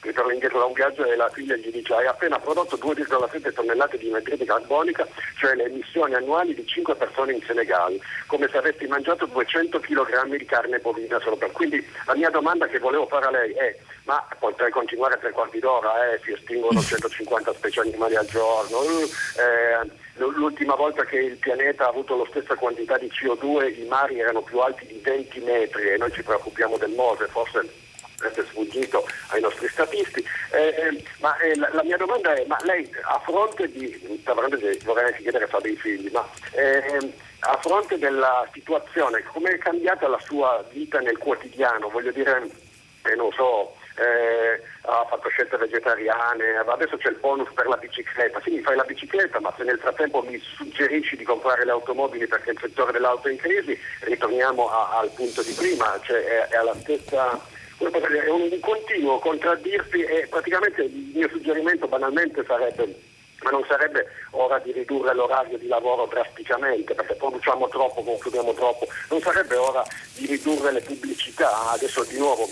[0.00, 3.98] ritorna indietro da un viaggio e la figlia gli dice hai appena prodotto 2,7 tonnellate
[3.98, 8.86] di anidride carbonica, cioè le emissioni annuali di 5 persone in Senegal, come se avessi
[8.86, 11.52] mangiato 200 kg di carne bovina solo per.
[11.52, 15.58] Quindi la mia domanda che volevo fare a lei è ma potrei continuare tre quarti
[15.58, 18.82] d'ora, eh, si estinguono 150 specie animali al giorno.
[18.82, 24.18] Eh, L'ultima volta che il pianeta ha avuto la stessa quantità di CO2 i mari
[24.18, 27.68] erano più alti di 20 metri e noi ci preoccupiamo del Mose, forse
[28.20, 30.24] è sfuggito ai nostri statisti.
[30.52, 34.20] Eh, eh, ma eh, la, la, mia domanda è, ma lei a fronte di,
[34.84, 40.08] vorrei anche chiedere fa dei figli, ma eh, a fronte della situazione, come è cambiata
[40.08, 41.90] la sua vita nel quotidiano?
[41.90, 42.48] Voglio dire,
[43.02, 48.40] eh, non so, eh, ha fatto scelte vegetariane, adesso c'è il bonus per la bicicletta,
[48.42, 52.26] sì mi fai la bicicletta ma se nel frattempo mi suggerisci di comprare le automobili
[52.26, 56.48] perché il settore dell'auto è in crisi, ritorniamo a, al punto di prima, cioè è,
[56.48, 63.50] è alla stessa è un continuo contraddirsi e praticamente il mio suggerimento banalmente sarebbe ma
[63.50, 69.20] non sarebbe ora di ridurre l'orario di lavoro drasticamente perché produciamo troppo, consumiamo troppo, non
[69.20, 72.48] sarebbe ora di ridurre le pubblicità, adesso di nuovo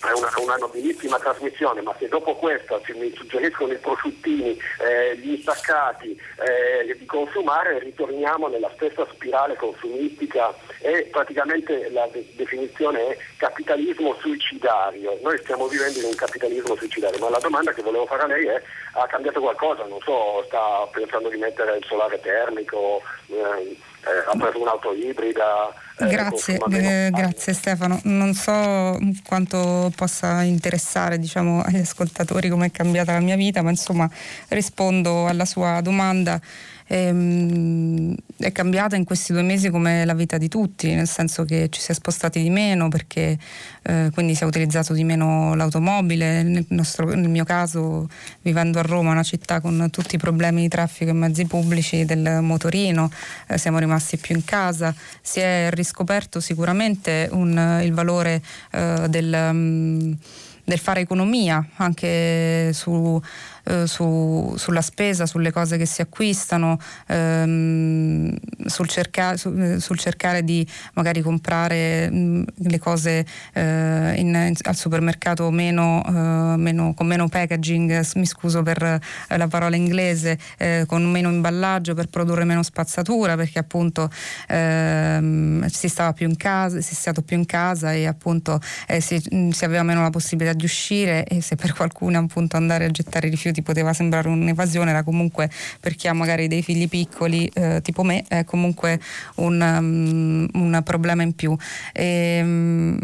[0.00, 5.16] è una, una, nobilissima trasmissione, ma se dopo questa ci, mi suggeriscono i prosciuttini, eh,
[5.16, 13.08] gli insaccati eh, di consumare, ritorniamo nella stessa spirale consumistica e praticamente la de- definizione
[13.08, 15.18] è capitalismo suicidario.
[15.22, 18.46] Noi stiamo vivendo in un capitalismo suicidario, ma la domanda che volevo fare a lei
[18.46, 19.84] è ha cambiato qualcosa?
[19.84, 23.76] Non so, sta pensando di mettere il solare termico, eh,
[24.06, 25.74] eh, ha preso un'auto ibrida.
[25.98, 28.00] Eh, grazie, eh, grazie Stefano.
[28.04, 33.70] Non so quanto possa interessare diciamo, agli ascoltatori come è cambiata la mia vita, ma
[33.70, 34.08] insomma
[34.48, 36.38] rispondo alla sua domanda
[36.86, 41.68] ehm, è cambiata in questi due mesi come la vita di tutti, nel senso che
[41.70, 43.38] ci si è spostati di meno perché
[43.82, 48.08] eh, quindi si è utilizzato di meno l'automobile, nel, nostro, nel, mio caso
[48.42, 52.40] vivendo a Roma, una città con tutti i problemi di traffico e mezzi pubblici del
[52.42, 53.10] motorino,
[53.48, 59.48] eh, siamo rimasti più in casa, si è riscoperto sicuramente un, il valore eh, del,
[59.50, 60.16] um,
[60.64, 63.20] del fare economia anche su
[63.68, 68.32] eh, su, sulla spesa, sulle cose che si acquistano, ehm,
[68.64, 70.64] sul, cerca, su, eh, sul, cercare di
[70.94, 77.08] magari comprare mh, mm, le cose eh, in, in, al supermercato meno, eh, meno, con
[77.08, 80.38] meno packaging, mi scuso per eh, la parola inglese,
[80.86, 84.10] con meno imballaggio per produrre meno spazzatura perché appunto
[84.48, 88.60] ehm, si stava più in casa, si è stato più in casa e appunto
[88.98, 92.90] si, si aveva meno la possibilità di uscire e se per qualcuno appunto andare a
[92.90, 95.50] gettare rifiuti ti poteva sembrare un'evasione, era comunque
[95.80, 99.00] per chi ha magari dei figli piccoli eh, tipo me, è comunque
[99.36, 101.56] un, um, un problema in più.
[101.92, 102.98] E, um,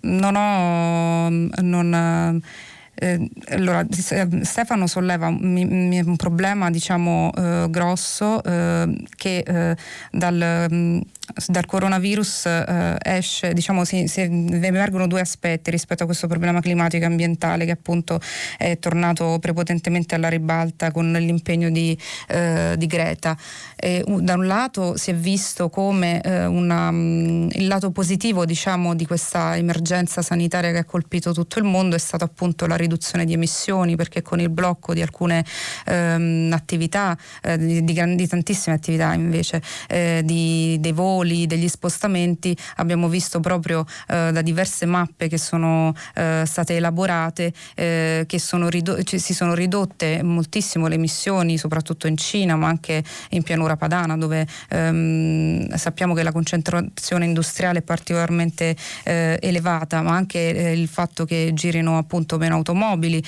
[0.00, 1.28] non ho...
[1.62, 2.42] Non,
[2.96, 9.76] eh, allora, Stefano solleva un, un problema diciamo eh, grosso eh, che eh,
[10.12, 11.00] dal, mm,
[11.46, 17.04] dal coronavirus eh, esce, diciamo, si, si, emergono due aspetti rispetto a questo problema climatico
[17.04, 18.20] e ambientale che appunto
[18.58, 21.96] è tornato prepotentemente alla ribalta con l'impegno di,
[22.28, 23.36] eh, di Greta.
[23.76, 28.94] E, da un lato si è visto come eh, una, um, il lato positivo diciamo,
[28.94, 33.24] di questa emergenza sanitaria che ha colpito tutto il mondo è stato appunto la riduzione
[33.24, 35.44] di emissioni perché con il blocco di alcune
[35.86, 41.68] ehm, attività, eh, di, di, di, tantissime attività invece, eh, di, dei voli, voli, degli
[41.68, 48.38] spostamenti, abbiamo visto proprio eh, da diverse mappe che sono eh, state elaborate eh, che
[48.38, 53.42] sono rido- cioè, si sono ridotte moltissimo le emissioni, soprattutto in Cina, ma anche in
[53.42, 60.38] pianura padana, dove ehm, sappiamo che la concentrazione industriale è particolarmente eh, elevata, ma anche
[60.38, 63.22] eh, il fatto che girino appunto meno automobili.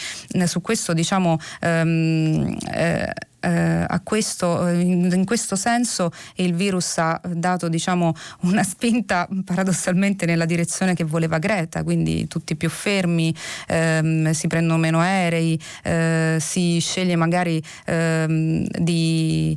[0.47, 3.12] su questo diciamo ehm, eh, eh,
[3.47, 8.12] a questo, eh, in, questo senso il virus ha dato diciamo,
[8.43, 13.34] una spinta paradossalmente nella direzione che voleva Greta, quindi tutti più fermi,
[13.68, 19.57] ehm, si prendono meno aerei, eh, si sceglie magari ehm, di,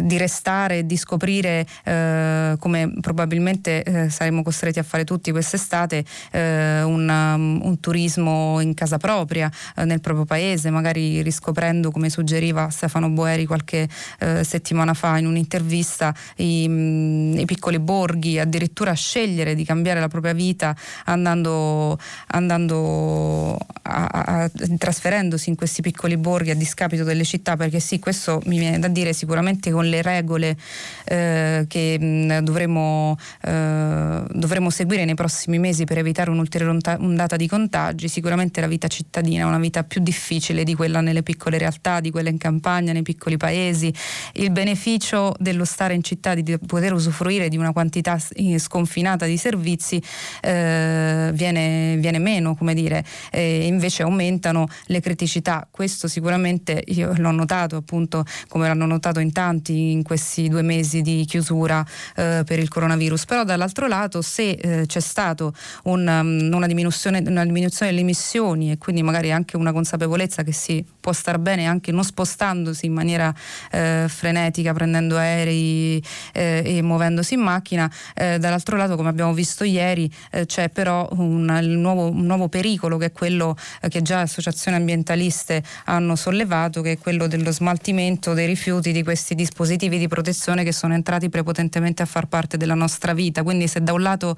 [0.00, 6.82] di, restare di scoprire eh, come probabilmente eh, saremo costretti a fare tutti quest'estate eh,
[6.82, 9.50] un, um, un, turismo in casa propria,
[9.84, 13.86] nel proprio paese, magari riscoprendo come suggeriva Stefano Boer Gueri qualche
[14.18, 20.00] eh, settimana fa in un'intervista i, mh, mm, i, piccoli borghi, addirittura scegliere di cambiare
[20.00, 21.98] la propria vita andando,
[22.28, 28.40] andando a, a, trasferendosi in questi piccoli borghi a discapito delle città, perché sì, questo
[28.46, 30.56] mi viene da dire sicuramente con le regole
[31.04, 37.36] eh, che mh, mm, dovremo, eh, dovremo seguire nei prossimi mesi per evitare un'ulteriore ondata
[37.36, 41.58] di contagi, sicuramente la vita cittadina è una vita più difficile di quella nelle piccole
[41.58, 43.92] realtà, di quella in campagna, nei piccoli paesi,
[44.34, 48.18] il beneficio dello stare in città, di poter usufruire di una quantità
[48.56, 50.00] sconfinata di servizi
[50.40, 55.66] eh, viene, viene, meno, come dire, e invece aumentano le criticità.
[55.68, 61.02] Questo sicuramente io l'ho notato appunto come l'hanno notato in tanti in questi due mesi
[61.02, 61.84] di chiusura
[62.14, 65.52] eh, per il coronavirus, però dall'altro lato se eh, c'è stato
[65.84, 70.52] un, um, una, diminuzione, una diminuzione delle emissioni e quindi magari anche una consapevolezza che
[70.52, 73.34] si può star bene anche non spostandosi in maniera
[73.70, 77.90] eh, frenetica, prendendo aerei eh, e muovendosi in macchina.
[78.14, 82.98] Eh, dall'altro lato, come abbiamo visto ieri, eh, c'è però un, nuovo, un, nuovo, pericolo
[82.98, 88.34] che è quello eh, che già associazioni ambientaliste hanno sollevato, che è quello dello smaltimento
[88.34, 92.74] dei rifiuti di questi dispositivi di protezione che sono entrati prepotentemente a far parte della
[92.74, 93.42] nostra vita.
[93.42, 94.36] Quindi se da un lato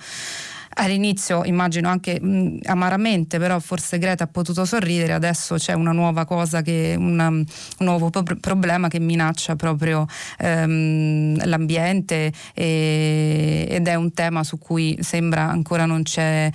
[0.74, 6.24] all'inizio immagino anche mh, amaramente, però forse Greta ha potuto sorridere, adesso c'è una nuova
[6.24, 7.44] cosa, che, una, un
[7.78, 10.06] nuovo pro- problema che minaccia proprio
[10.38, 16.52] ehm, l'ambiente e, ed è un tema su cui sembra ancora non, eh,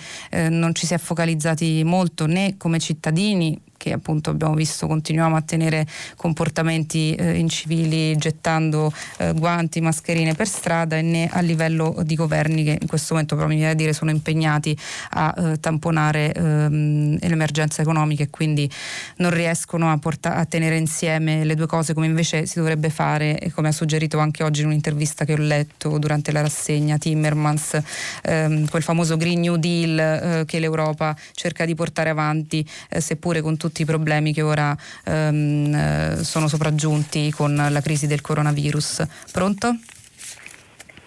[0.48, 5.40] non ci si è focalizzati molto né come cittadini che appunto abbiamo visto continuiamo a
[5.40, 12.14] tenere comportamenti eh, incivili gettando eh, guanti, mascherine per strada e né a livello di
[12.14, 14.76] governi che in questo momento però mi viene a dire sono impegnati
[15.10, 18.68] a eh, tamponare ehm, l'emergenza economica e quindi
[19.16, 23.38] non riescono a, porta- a, tenere insieme le due cose come invece si dovrebbe fare
[23.38, 27.80] e come ha suggerito anche oggi in un'intervista che ho letto durante la rassegna Timmermans,
[28.22, 33.40] ehm, quel famoso Green New Deal eh, che l'Europa cerca di portare avanti eh, seppure
[33.40, 38.22] con tutti tutti i problemi che ora ehm, eh, sono sopraggiunti con la crisi del
[38.22, 39.06] coronavirus.
[39.30, 39.76] Pronto?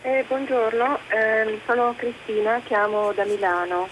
[0.04, 3.88] Eh, buongiorno, eh, sono Cristina, chiamo da Milano.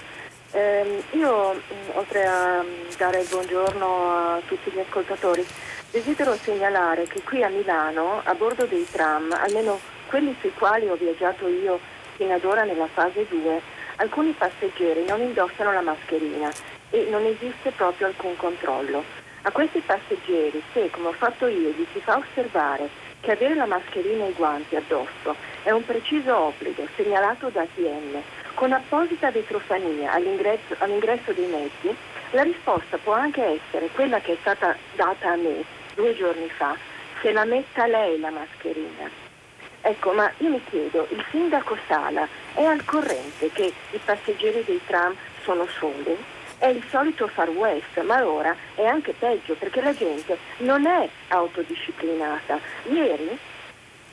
[0.51, 5.45] Eh, io, mm, oltre a mm, dare il buongiorno a tutti gli ascoltatori,
[5.91, 10.95] desidero segnalare che qui a Milano, a bordo dei tram, almeno quelli sui quali ho
[10.95, 11.79] viaggiato io
[12.17, 13.61] fino ad ora nella fase 2,
[13.97, 16.51] alcuni passeggeri non indossano la mascherina
[16.89, 19.03] e non esiste proprio alcun controllo.
[19.43, 22.89] A questi passeggeri, se come ho fatto io gli si fa osservare
[23.21, 28.21] che avere la mascherina e i guanti addosso è un preciso obbligo segnalato da ATM
[28.53, 31.95] con apposita vetrofania all'ingresso, all'ingresso dei mezzi,
[32.31, 35.63] la risposta può anche essere quella che è stata data a me
[35.95, 36.75] due giorni fa,
[37.21, 39.09] se la metta lei la mascherina.
[39.81, 44.81] Ecco, ma io mi chiedo, il sindaco Sala è al corrente che i passeggeri dei
[44.85, 46.17] tram sono soli?
[46.59, 51.09] È il solito far west, ma ora è anche peggio perché la gente non è
[51.29, 52.59] autodisciplinata.
[52.91, 53.37] Ieri,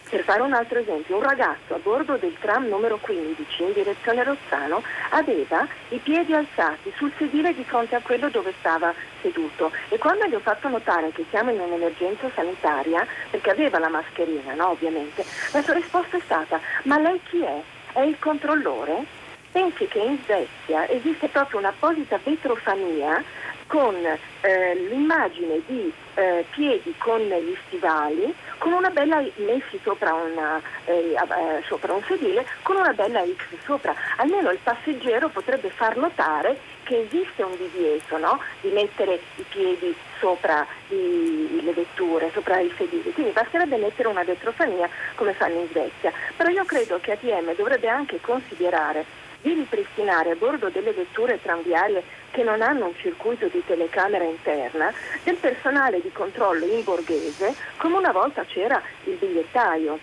[0.09, 4.23] per fare un altro esempio, un ragazzo a bordo del tram numero 15 in direzione
[4.23, 4.81] Rozzano
[5.11, 10.27] aveva i piedi alzati sul sedile di fronte a quello dove stava seduto e quando
[10.27, 15.25] gli ho fatto notare che siamo in un'emergenza sanitaria, perché aveva la mascherina, no, ovviamente,
[15.53, 17.61] la sua risposta è stata ma lei chi è?
[17.93, 19.25] È il controllore?
[19.57, 23.25] Pensi che in Svezia esiste proprio un'apposita vetrofania
[23.67, 30.61] con eh, l'immagine di eh, piedi con gli stivali, con una bella messi sopra, una,
[30.85, 33.95] eh, eh, sopra, un sedile, con una bella X sopra.
[34.19, 38.39] Almeno il passeggero potrebbe far notare che esiste un divieto no?
[38.61, 43.11] di mettere i piedi sopra i, le vetture, sopra i sedili.
[43.11, 46.13] Quindi basterebbe mettere una vetrofania come fanno in Svezia.
[46.37, 52.03] Però io credo che ATM dovrebbe anche considerare di ripristinare a bordo delle vetture tranviarie
[52.31, 57.97] che non hanno un circuito di telecamera interna del personale di controllo in borghese come
[57.97, 59.99] una volta c'era il bigliettaio.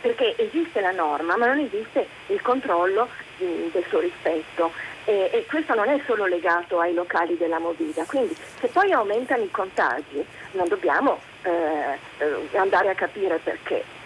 [0.00, 4.72] Perché esiste la norma ma non esiste il controllo mh, del suo rispetto.
[5.04, 9.42] E, e, questo non è solo legato ai locali della Movida, quindi se poi aumentano
[9.42, 13.99] i contagi non dobbiamo eh, eh andare a capire perché.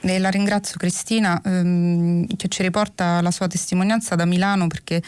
[0.00, 5.02] E la ringrazio Cristina ehm, che ci riporta la sua testimonianza da Milano perché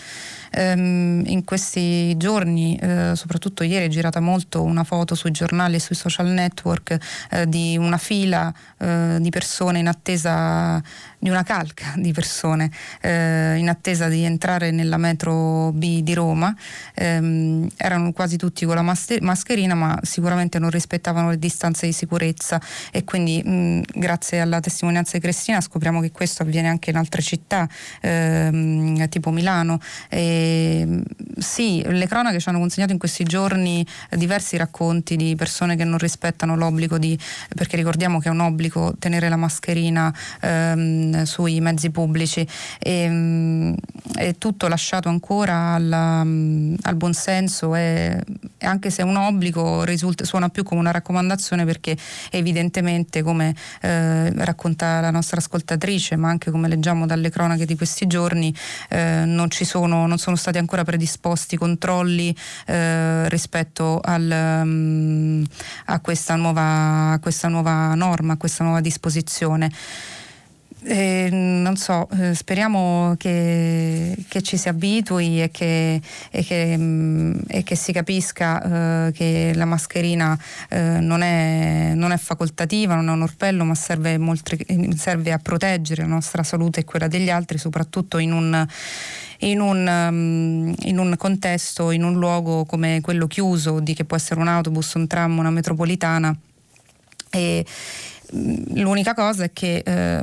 [0.51, 5.79] ehm, in questi giorni, eh, soprattutto ieri, è girata molto una foto sui giornali e
[5.79, 6.99] sui social network
[7.31, 10.83] eh, di una fila eh, di persone in attesa
[11.21, 12.71] di una calca di persone
[13.03, 16.55] eh, in attesa di entrare nella metro B di Roma.
[16.95, 22.61] Ehm, erano quasi tutti con la mascherina, ma sicuramente non rispettavano le distanze di sicurezza
[22.91, 27.21] e quindi mh, grazie alla testimonianza di Cristina scopriamo che questo avviene anche in altre
[27.21, 27.69] città,
[28.01, 29.79] ehm, tipo Milano.
[30.09, 31.03] E,
[31.37, 35.99] sì, le cronache ci hanno consegnato in questi giorni diversi racconti di persone che non
[35.99, 37.19] rispettano l'obbligo di,
[37.55, 40.15] perché ricordiamo che è un obbligo tenere la mascherina.
[40.41, 42.47] Ehm, sui mezzi pubblici
[42.79, 43.75] e, mm,
[44.15, 48.23] è tutto lasciato ancora alla, al buonsenso e,
[48.59, 51.97] anche se è un obbligo risulta, suona più come una raccomandazione perché
[52.31, 58.07] evidentemente come eh, racconta la nostra ascoltatrice ma anche come leggiamo dalle cronache di questi
[58.07, 58.55] giorni
[58.89, 62.35] eh, non, sono, non sono stati ancora predisposti controlli
[62.67, 65.45] eh, rispetto al, um,
[65.87, 69.71] a, questa nuova, a questa nuova norma, a questa nuova disposizione.
[70.83, 76.01] Eh, non so, eh, speriamo che, che, ci si abitui e che,
[76.31, 80.39] e che, mh, mm, e che si capisca eh, che la mascherina
[80.71, 84.57] eh, non è, non, è, facoltativa, non è un orpello, ma serve, molto,
[84.97, 88.67] serve, a proteggere la nostra salute e quella degli altri, soprattutto in un,
[89.41, 94.17] in un, um, in un, contesto, in un luogo come quello chiuso, di che può
[94.17, 96.35] essere un autobus, un tram, una metropolitana.
[97.33, 97.67] E,
[98.33, 100.21] l'unica cosa è che eh,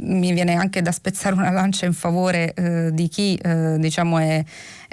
[0.00, 4.44] mi viene anche da spezzare una lancia in favore eh, di chi eh, diciamo è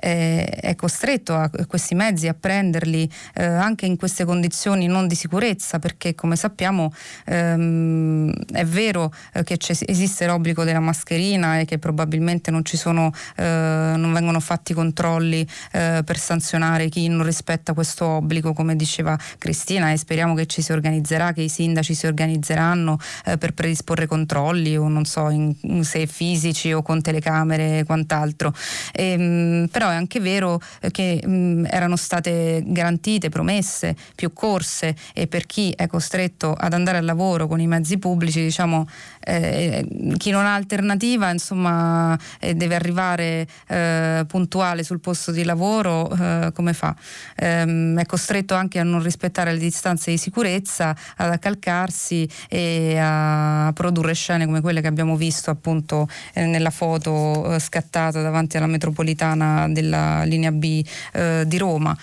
[0.05, 5.79] è costretto a questi mezzi a prenderli eh, anche in queste condizioni non di sicurezza
[5.79, 6.93] perché come sappiamo
[7.25, 13.11] ehm, è vero eh, che esiste l'obbligo della mascherina e che probabilmente non ci sono
[13.37, 19.17] eh, non vengono fatti controlli eh, per sanzionare chi non rispetta questo obbligo come diceva
[19.37, 24.05] Cristina e speriamo che ci si organizzerà che i sindaci si organizzeranno eh, per predisporre
[24.05, 28.53] controlli o non so in, se fisici o con telecamere e quant'altro.
[28.91, 34.33] E, ehm, però però è anche vero eh, che mh, erano state garantite, promesse, più
[34.33, 38.87] corse e per chi è costretto ad andare al lavoro con i mezzi pubblici, diciamo,
[39.21, 39.85] eh,
[40.17, 46.51] chi non ha alternativa insomma, eh, deve arrivare eh, puntuale sul posto di lavoro, eh,
[46.53, 46.95] come fa?
[47.37, 53.71] Ehm, è costretto anche a non rispettare le distanze di sicurezza, ad accalcarsi e a
[53.73, 59.67] produrre scene come quelle che abbiamo visto appunto eh, nella foto scattata davanti alla metropolitana
[59.75, 61.95] della linea B eh, di Roma.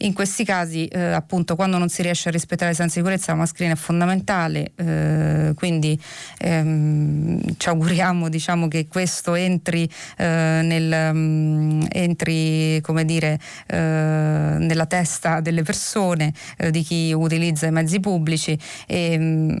[0.00, 3.74] In questi casi, eh, appunto, quando non si riesce a rispettare senza sicurezza, la mascherina
[3.74, 6.00] è fondamentale, eh, quindi
[6.38, 15.40] ehm, ci auguriamo diciamo, che questo entri, eh, nel, um, entri dire, eh, nella testa
[15.40, 18.56] delle persone, eh, di chi utilizza i mezzi pubblici.
[18.86, 19.58] E, um,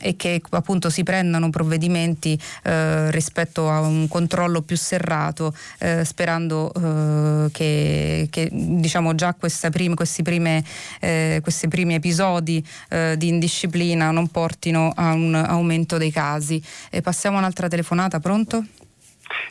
[0.00, 6.72] e che appunto si prendano provvedimenti eh, rispetto a un controllo più serrato eh, sperando
[6.74, 9.34] eh, che, che, diciamo già
[9.70, 10.64] prime, questi, prime,
[11.00, 16.62] eh, questi, primi episodi eh, di indisciplina non portino a un aumento dei casi.
[16.90, 18.64] E passiamo a un'altra telefonata, pronto?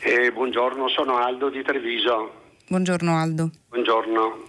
[0.02, 2.44] Eh, buongiorno, sono Aldo di Treviso.
[2.68, 3.50] Buongiorno Aldo.
[3.68, 4.44] Buongiorno.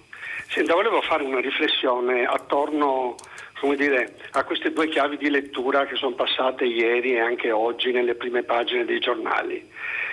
[0.49, 3.15] Senta, volevo fare una riflessione attorno
[3.59, 7.91] come dire, a queste due chiavi di lettura che sono passate ieri e anche oggi
[7.91, 9.65] nelle prime pagine dei giornali.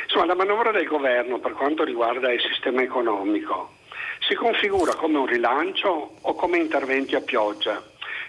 [0.05, 3.83] Insomma, la manovra del governo per quanto riguarda il sistema economico
[4.27, 7.83] si configura come un rilancio o come interventi a pioggia.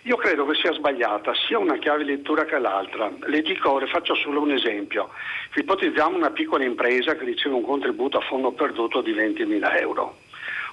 [0.03, 3.11] Io credo che sia sbagliata sia una chiave di lettura che l'altra.
[3.25, 5.09] Le dico, le faccio solo un esempio.
[5.55, 10.17] Ipotizziamo una piccola impresa che riceve un contributo a fondo perduto di 20.000 euro.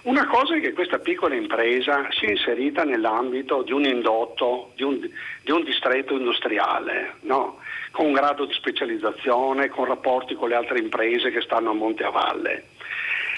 [0.03, 4.99] Una cosa è che questa piccola impresa sia inserita nell'ambito di un indotto, di un,
[4.99, 7.61] di un distretto industriale, no?
[7.93, 12.03] con un grado di specializzazione, con rapporti con le altre imprese che stanno a monte
[12.03, 12.65] a valle.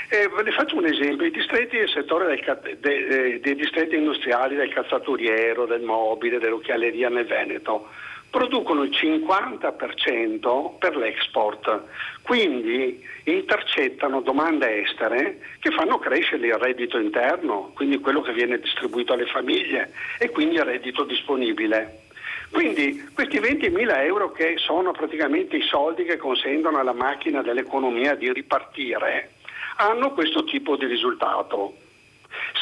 [0.08, 4.54] Eh, le faccio un esempio, i distretti del settore del, de, de, dei distretti industriali
[4.54, 7.88] del calzaturiero, del mobile, dell'occhialeria nel Veneto
[8.34, 11.84] producono il 50% per l'export,
[12.22, 19.12] quindi intercettano domande estere che fanno crescere il reddito interno, quindi quello che viene distribuito
[19.12, 22.06] alle famiglie e quindi il reddito disponibile.
[22.50, 28.32] Quindi questi 20.000 euro che sono praticamente i soldi che consentono alla macchina dell'economia di
[28.32, 29.34] ripartire,
[29.76, 31.76] hanno questo tipo di risultato.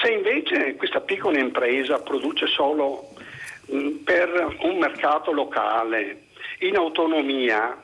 [0.02, 3.08] Se invece questa piccola impresa produce solo
[4.04, 6.24] per un mercato locale
[6.60, 7.76] in autonomia,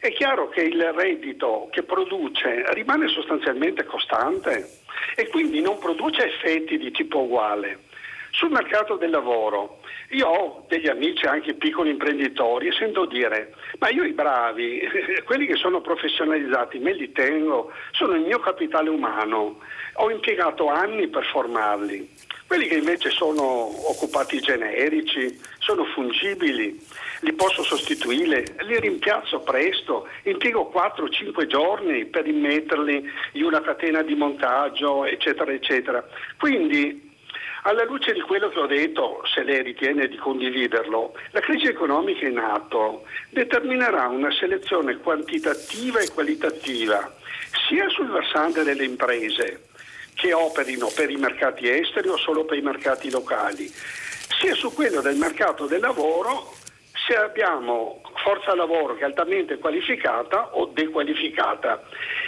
[0.00, 4.68] è chiaro che il reddito che produce rimane sostanzialmente costante
[5.14, 7.84] e quindi non produce effetti di tipo uguale.
[8.30, 9.80] Sul mercato del lavoro,
[10.10, 14.86] io ho degli amici anche piccoli imprenditori e sento dire, ma io i bravi,
[15.24, 19.58] quelli che sono professionalizzati, me li tengo, sono il mio capitale umano,
[19.94, 22.08] ho impiegato anni per formarli.
[22.46, 23.42] Quelli che invece sono
[23.90, 26.80] occupati generici, sono fungibili,
[27.20, 34.14] li posso sostituire, li rimpiazzo presto, impiego 4-5 giorni per immetterli in una catena di
[34.14, 36.06] montaggio, eccetera, eccetera.
[36.38, 37.14] Quindi
[37.62, 42.28] alla luce di quello che ho detto, se lei ritiene di condividerlo, la crisi economica
[42.28, 47.12] in atto determinerà una selezione quantitativa e qualitativa
[47.66, 49.65] sia sul versante delle imprese
[50.16, 53.70] che operino per i mercati esteri o solo per i mercati locali,
[54.40, 56.54] sia su quello del mercato del lavoro
[57.06, 61.82] se abbiamo forza lavoro che è altamente qualificata o dequalificata.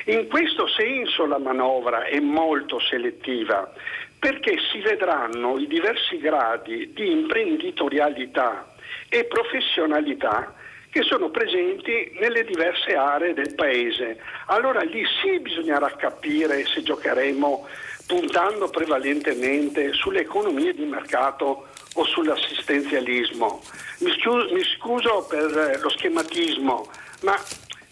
[0.07, 3.73] In questo senso la manovra è molto selettiva
[4.19, 8.73] perché si vedranno i diversi gradi di imprenditorialità
[9.09, 10.55] e professionalità
[10.99, 14.19] che sono presenti nelle diverse aree del paese.
[14.47, 17.69] Allora lì sì bisognerà capire se giocheremo
[18.05, 23.63] puntando prevalentemente sulle economie di mercato o sull'assistenzialismo.
[23.99, 26.91] Mi scuso, mi scuso per lo schematismo,
[27.23, 27.41] ma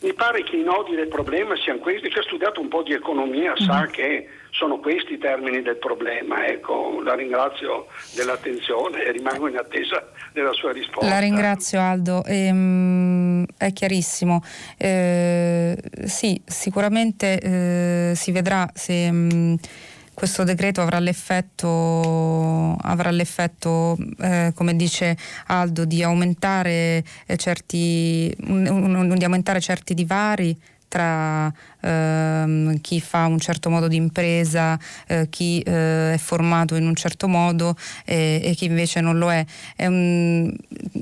[0.01, 2.09] mi pare che i nodi del problema siano questi.
[2.09, 3.91] Chi ha studiato un po' di economia sa mm-hmm.
[3.91, 6.47] che sono questi i termini del problema.
[6.47, 11.09] Ecco, la ringrazio dell'attenzione e rimango in attesa della sua risposta.
[11.09, 14.43] La ringrazio Aldo, ehm, è chiarissimo.
[14.79, 19.11] Eh, sì, sicuramente eh, si vedrà se...
[19.11, 19.55] Mh, mm,
[20.17, 25.15] questo decreto avrà l'effetto, avrà l'effetto eh, come dice
[25.49, 30.59] Aldo, di aumentare, eh, certi, un, un, di aumentare certi divari
[30.89, 36.87] tra ehm, chi fa un certo modo di impresa, eh, chi eh, è formato in
[36.87, 39.45] un certo modo e, e, chi invece non lo è.
[39.75, 40.55] è un,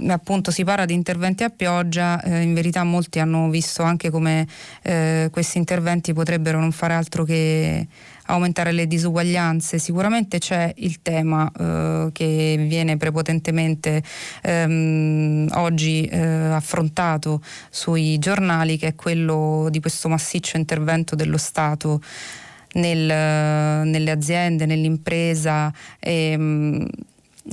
[0.09, 4.47] appunto si parla di interventi a pioggia, eh, in verità molti hanno visto anche come
[4.83, 7.87] eh, questi interventi potrebbero non fare altro che
[8.27, 9.79] aumentare le disuguaglianze.
[9.79, 14.03] Sicuramente c'è il tema eh, che viene prepotentemente
[14.43, 22.01] ehm, oggi eh, affrontato sui giornali, che è quello di questo massiccio intervento dello Stato.
[22.75, 25.73] Nel, nelle aziende, nell'impresa.
[26.01, 26.85] Ehm,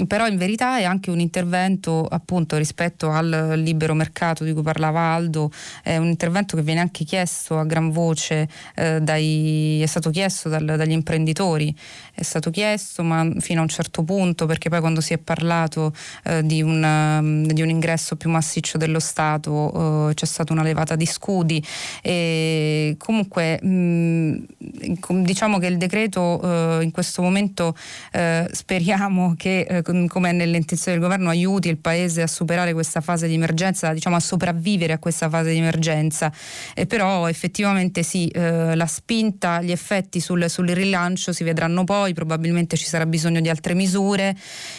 [0.08, 5.00] però in verità è anche un intervento appunto rispetto al libero mercato di cui parlava
[5.00, 5.52] Aldo,
[5.84, 10.50] è un intervento che viene anche chiesto a gran voce, eh, dai, è stato chiesto
[10.50, 11.76] dal, dagli imprenditori,
[12.22, 15.94] è stato chiesto ma fino a un certo punto perché poi quando si è parlato
[16.24, 20.62] eh, di, un, um, di, un, ingresso più massiccio dello Stato eh, c'è stata una
[20.62, 21.64] levata di scudi
[22.02, 27.76] e comunque mh, mm, diciamo che il decreto eh, in questo momento
[28.12, 33.02] eh, speriamo che eh, come è nell'intenzione del governo, aiuti il Paese a superare questa
[33.02, 36.32] fase di emergenza, diciamo a sopravvivere a questa fase di emergenza.
[36.76, 42.78] Eh, però effettivamente sì, la spinta, gli effetti sul, sul, rilancio si vedranno poi, probabilmente
[42.78, 44.36] ci sarà bisogno di altre misure.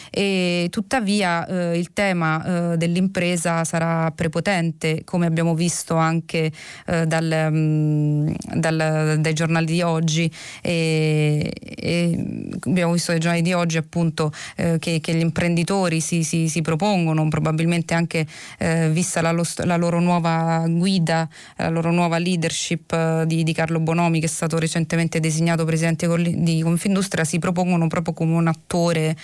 [0.09, 6.51] E tuttavia eh, il tema eh, dell'impresa sarà prepotente, come abbiamo visto anche
[6.87, 10.31] eh, dal, mh, mm, dal, dai giornali di oggi.
[10.61, 16.23] E, e abbiamo visto dai giornali di oggi appunto eh, che che, gli imprenditori si,
[16.23, 18.25] si, si, propongono, probabilmente anche
[18.57, 19.35] eh, vista la,
[19.65, 21.27] la, loro nuova guida,
[21.57, 26.07] la loro nuova leadership eh, di, di, Carlo Bonomi che è stato recentemente designato presidente
[26.07, 29.15] di Confindustria, si propongono proprio come un attore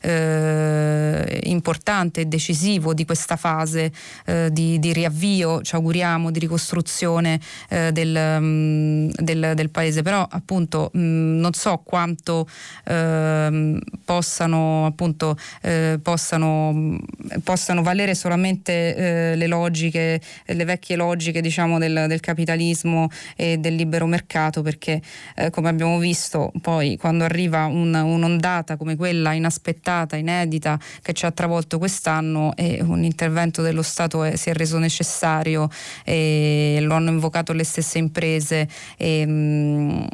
[0.00, 3.92] eh, importante e decisivo di questa fase
[4.26, 10.02] eh, di, di, riavvio, ci auguriamo, di ricostruzione eh, del, mh, mm, del, del, paese.
[10.02, 12.48] Però appunto mh, mm, non so quanto
[12.84, 16.98] ehm, possano, appunto, eh, possano,
[17.42, 23.74] possano, valere solamente eh, le logiche, le vecchie logiche diciamo, del, del, capitalismo e del
[23.74, 25.00] libero mercato, perché
[25.36, 31.12] eh, come abbiamo visto poi quando arriva un, un'ondata come quella inaspettata inaspettata, inedita che
[31.12, 35.68] ci ha travolto quest'anno e un intervento dello Stato è, si è reso necessario
[36.04, 40.04] e lo hanno invocato le stesse imprese e mh, mm,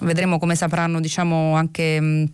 [0.00, 2.24] vedremo come sapranno diciamo anche mh, mm,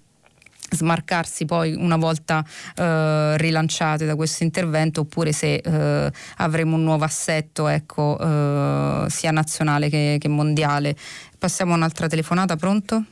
[0.70, 2.44] smarcarsi poi una volta
[2.74, 9.30] eh, rilanciate da questo intervento oppure se eh, avremo un nuovo assetto ecco, eh, sia
[9.30, 10.96] nazionale che, che mondiale.
[11.38, 13.04] Passiamo a un'altra telefonata, pronto?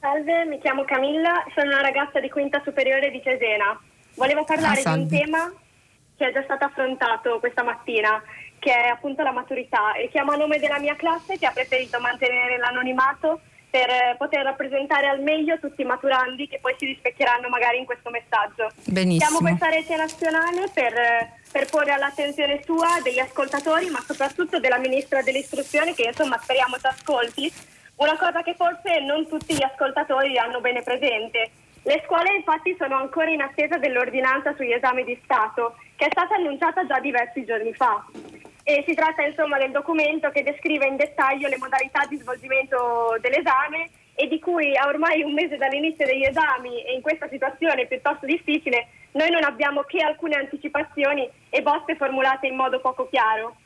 [0.00, 3.78] Salve, mi chiamo Camilla, sono una ragazza di quinta superiore di Cesena.
[4.14, 5.52] Volevo parlare ah, di un tema
[6.16, 8.22] che è già stato affrontato questa mattina,
[8.60, 11.98] che è appunto la maturità e chiamo a nome della mia classe che ha preferito
[12.00, 17.78] mantenere l'anonimato per poter rappresentare al meglio tutti i maturandi che poi si rispecchieranno magari
[17.78, 18.70] in questo messaggio.
[18.84, 19.38] Benissimo.
[19.38, 20.94] Siamo questa rete nazionale per,
[21.52, 26.86] per, porre all'attenzione sua, degli ascoltatori, ma soprattutto della Ministra dell'Istruzione che insomma speriamo ci
[26.86, 27.52] ascolti,
[27.98, 31.50] una cosa che forse non tutti gli ascoltatori hanno bene presente.
[31.82, 36.34] Le scuole infatti sono ancora in attesa dell'ordinanza sugli esami di Stato, che è stata
[36.34, 38.04] annunciata già diversi giorni fa.
[38.62, 43.88] E si tratta insomma del documento che descrive in dettaglio le modalità di svolgimento dell'esame
[44.14, 48.26] e di cui a ormai un mese dall'inizio degli esami e in questa situazione piuttosto
[48.26, 53.56] difficile noi non abbiamo che alcune anticipazioni e bozze formulate in modo poco chiaro.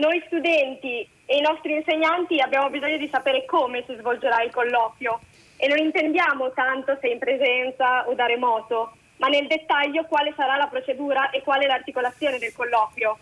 [0.00, 5.20] Noi studenti e i nostri insegnanti abbiamo bisogno di sapere come si svolgerà il colloquio
[5.58, 10.56] e non intendiamo tanto se in presenza o da remoto, ma nel dettaglio quale sarà
[10.56, 13.18] la procedura e quale l'articolazione del colloquio.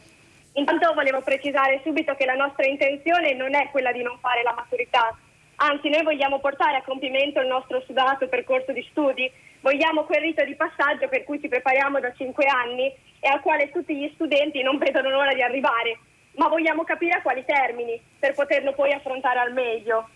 [0.52, 4.52] Intanto volevo precisare subito che la nostra intenzione non è quella di non fare la
[4.52, 5.18] maturità,
[5.56, 9.28] anzi noi vogliamo portare a compimento il nostro sudato percorso di studi,
[9.62, 12.86] vogliamo quel rito di passaggio per cui ci prepariamo da cinque anni
[13.18, 15.98] e al quale tutti gli studenti non vedono l'ora di arrivare
[16.39, 20.09] ma vogliamo capire a quali termini per poterlo poi affrontare al meglio.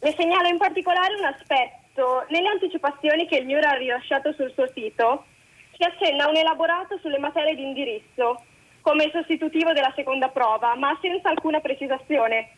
[0.00, 2.24] Le segnalo in particolare un aspetto.
[2.28, 5.24] Nelle anticipazioni che il MIUR ha rilasciato sul suo sito
[5.76, 8.44] si accenna un elaborato sulle materie di indirizzo
[8.80, 12.50] come sostitutivo della seconda prova, ma senza alcuna precisazione.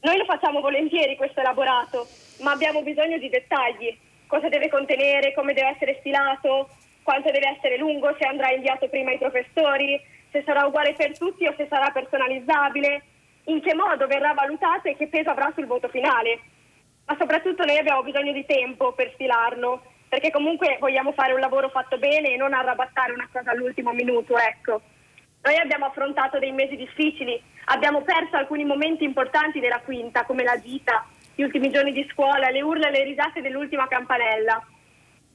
[0.00, 2.08] Noi lo facciamo volentieri questo elaborato,
[2.40, 3.96] ma abbiamo bisogno di dettagli.
[4.26, 6.68] Cosa deve contenere, come deve essere stilato,
[7.04, 11.46] quanto deve essere lungo, se andrà inviato prima ai professori, se sarà uguale per tutti
[11.46, 13.02] o se sarà personalizzabile,
[13.44, 16.40] in che modo verrà valutato e che peso avrà sul voto finale.
[17.06, 21.68] Ma soprattutto noi abbiamo bisogno di tempo per stilarlo, perché comunque vogliamo fare un lavoro
[21.70, 24.80] fatto bene e non arrabattare una cosa all'ultimo minuto, ecco.
[25.42, 30.60] Noi abbiamo affrontato dei mesi difficili, abbiamo perso alcuni momenti importanti della quinta, come la
[30.60, 34.62] gita, gli ultimi giorni di scuola, le urla e le risate dell'ultima campanella.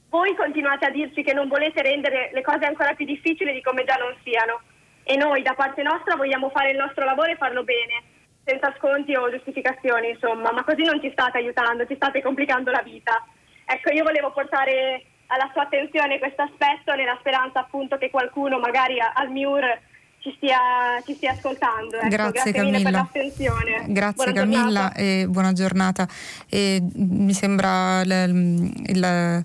[0.08, 3.82] Voi continuate a dirci che non volete rendere le cose ancora più difficili di come
[3.82, 4.60] già non siano
[5.04, 8.02] e noi da parte nostra vogliamo fare il nostro lavoro e farlo bene,
[8.44, 12.82] senza sconti o giustificazioni, insomma, ma così non ci state aiutando, ci state complicando la
[12.82, 13.22] vita.
[13.66, 18.96] Ecco, io volevo portare alla sua attenzione questo aspetto nella speranza appunto che qualcuno magari
[19.00, 19.78] al MIUR
[20.20, 20.58] ci stia,
[21.04, 21.96] ci stia ascoltando.
[21.96, 22.08] Ecco.
[22.08, 22.98] Grazie, Grazie mille per Camilla.
[22.98, 23.84] l'attenzione.
[23.88, 24.94] Grazie Buona Camilla giornata.
[24.96, 26.08] e buona giornata.
[26.48, 29.44] E mi sembra il- il-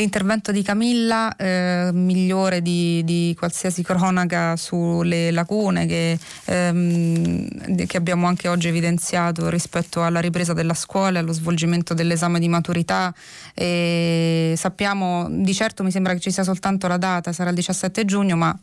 [0.00, 8.26] l'intervento di Camilla eh, migliore di, di qualsiasi cronaca sulle lacune che, ehm, che abbiamo
[8.26, 13.14] anche oggi evidenziato rispetto alla ripresa della scuola, allo svolgimento dell'esame di maturità.
[13.54, 18.04] E sappiamo, di certo mi sembra che ci sia soltanto la data, sarà il 17
[18.04, 18.56] giugno, ma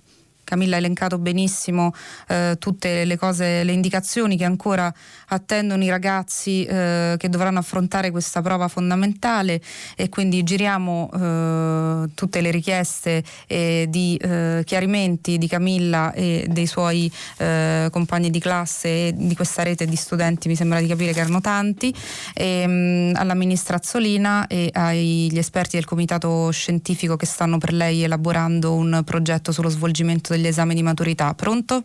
[0.54, 1.94] Camilla ha elencato benissimo
[2.28, 4.94] eh, tutte le cose, le indicazioni che ancora
[5.30, 9.60] attendono i ragazzi eh, che dovranno affrontare questa prova fondamentale
[9.96, 16.68] e quindi giriamo eh, tutte le richieste eh, di eh, chiarimenti di Camilla e dei
[16.68, 21.14] suoi eh, compagni di classe e di questa rete di studenti, mi sembra di capire
[21.14, 21.92] che erano tanti,
[22.36, 28.04] e, mh, alla ministra Azzolina e agli esperti del comitato scientifico che stanno per lei
[28.04, 31.34] elaborando un progetto sullo svolgimento degli esami di maturità.
[31.34, 31.84] Pronto?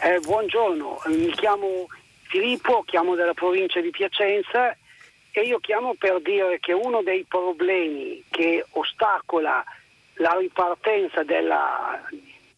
[0.00, 1.86] Eh, buongiorno, mi chiamo
[2.28, 4.76] Filippo, chiamo dalla provincia di Piacenza
[5.32, 9.64] e io chiamo per dire che uno dei problemi che ostacola
[10.14, 12.00] la ripartenza della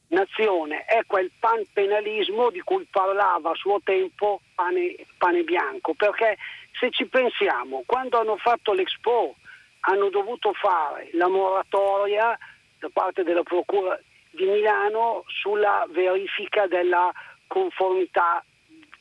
[0.08, 6.36] nazione è quel panpenalismo di cui parlava a suo tempo pane, pane Bianco, perché
[6.78, 9.36] se ci pensiamo, quando hanno fatto l'Expo
[9.80, 12.36] hanno dovuto fare la moratoria
[12.78, 13.98] da parte della Procura
[14.30, 17.12] di Milano sulla verifica della
[17.46, 18.42] conformità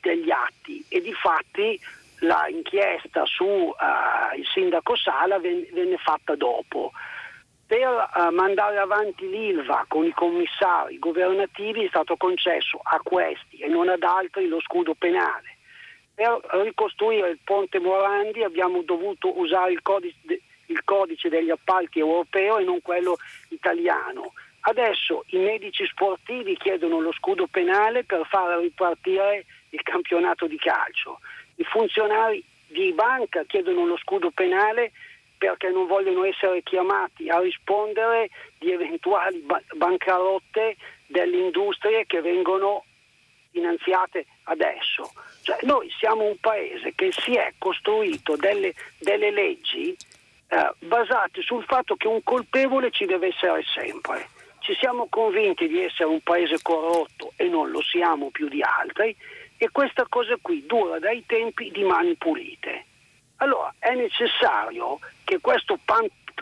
[0.02, 1.80] degli atti e di fatti
[2.20, 6.92] la inchiesta su eh, il sindaco Sala ven- venne fatta dopo.
[7.66, 13.68] Per eh, mandare avanti l'ILVA con i commissari governativi è stato concesso a questi e
[13.68, 15.58] non ad altri lo scudo penale.
[16.16, 22.58] Per ricostruire il ponte Morandi abbiamo dovuto usare il codice, il codice degli appalti europeo
[22.58, 23.18] e non quello
[23.50, 24.34] italiano.
[24.62, 31.20] Adesso i medici sportivi chiedono lo scudo penale per far ripartire il campionato di calcio.
[31.56, 34.92] I funzionari di banca chiedono lo scudo penale
[35.38, 40.76] perché non vogliono essere chiamati a rispondere di eventuali ba- bancarotte
[41.08, 42.84] delle industrie che vengono
[43.52, 45.12] finanziate adesso.
[45.42, 49.96] Cioè, noi siamo un paese che si è costruito delle, delle leggi
[50.50, 54.28] eh, basate sul fatto che un colpevole ci deve essere sempre.
[54.60, 59.16] Ci siamo convinti di essere un paese corrotto e non lo siamo più di altri
[59.58, 62.86] e questa cosa qui dura dai tempi di mani pulite.
[63.38, 65.80] Allora è necessario che questo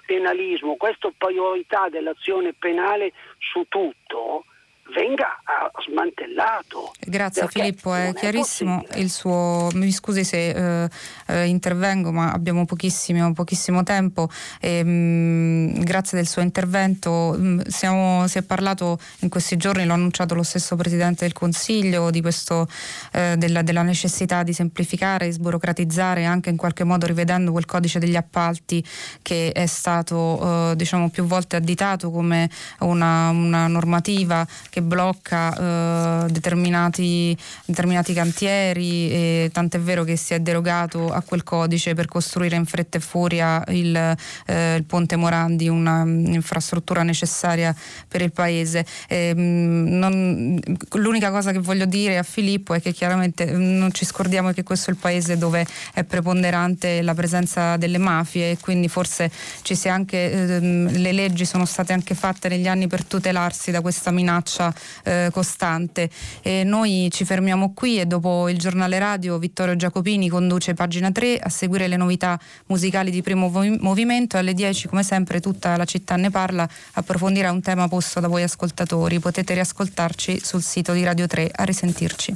[0.05, 4.45] penalismo, questa priorità dell'azione penale su tutto
[4.93, 5.41] venga
[5.87, 6.93] smantellato.
[6.99, 9.01] Grazie Filippo, è chiarissimo possibile.
[9.01, 9.69] il suo.
[9.73, 10.89] Mi scusi se eh,
[11.27, 14.29] eh, intervengo, ma abbiamo pochissimo, pochissimo tempo.
[14.59, 17.35] E, mh, grazie del suo intervento.
[17.37, 22.09] Mh, siamo- si è parlato in questi giorni, l'ha annunciato lo stesso Presidente del Consiglio,
[22.09, 22.67] di questo,
[23.11, 28.15] eh, della, della necessità di semplificare, sburocratizzare, anche in qualche modo rivedendo quel codice degli
[28.15, 28.83] appalti
[29.21, 32.49] che è stato eh, diciamo più volte additato come
[32.79, 40.39] una, una normativa che blocca eh, determinati, determinati cantieri e tant'è vero che si è
[40.39, 43.95] derogato a quel codice per costruire in fretta e furia il,
[44.45, 47.75] eh, il ponte Morandi, un'infrastruttura necessaria
[48.07, 48.85] per il paese.
[49.07, 50.59] E, mh, non-
[50.93, 54.63] l'unica cosa che voglio dire a Filippo è che chiaramente mh, non ci scordiamo che
[54.63, 59.31] questo è il paese dove è preponderante la presenza delle mafie e quindi forse
[59.61, 63.81] ci sia anche ehm, le leggi sono state anche fatte negli anni per tutelarsi da
[63.81, 64.66] questa minaccia
[65.03, 66.09] eh, costante.
[66.41, 71.39] E noi ci fermiamo qui e dopo il giornale radio Vittorio Giacopini conduce pagina 3
[71.39, 73.49] a seguire le novità musicali di primo
[73.79, 74.37] movimento.
[74.37, 78.43] Alle 10 come sempre tutta la città ne parla, approfondirà un tema posto da voi
[78.43, 79.19] ascoltatori.
[79.19, 81.51] Potete riascoltarci sul sito di Radio 3.
[81.53, 82.35] A risentirci.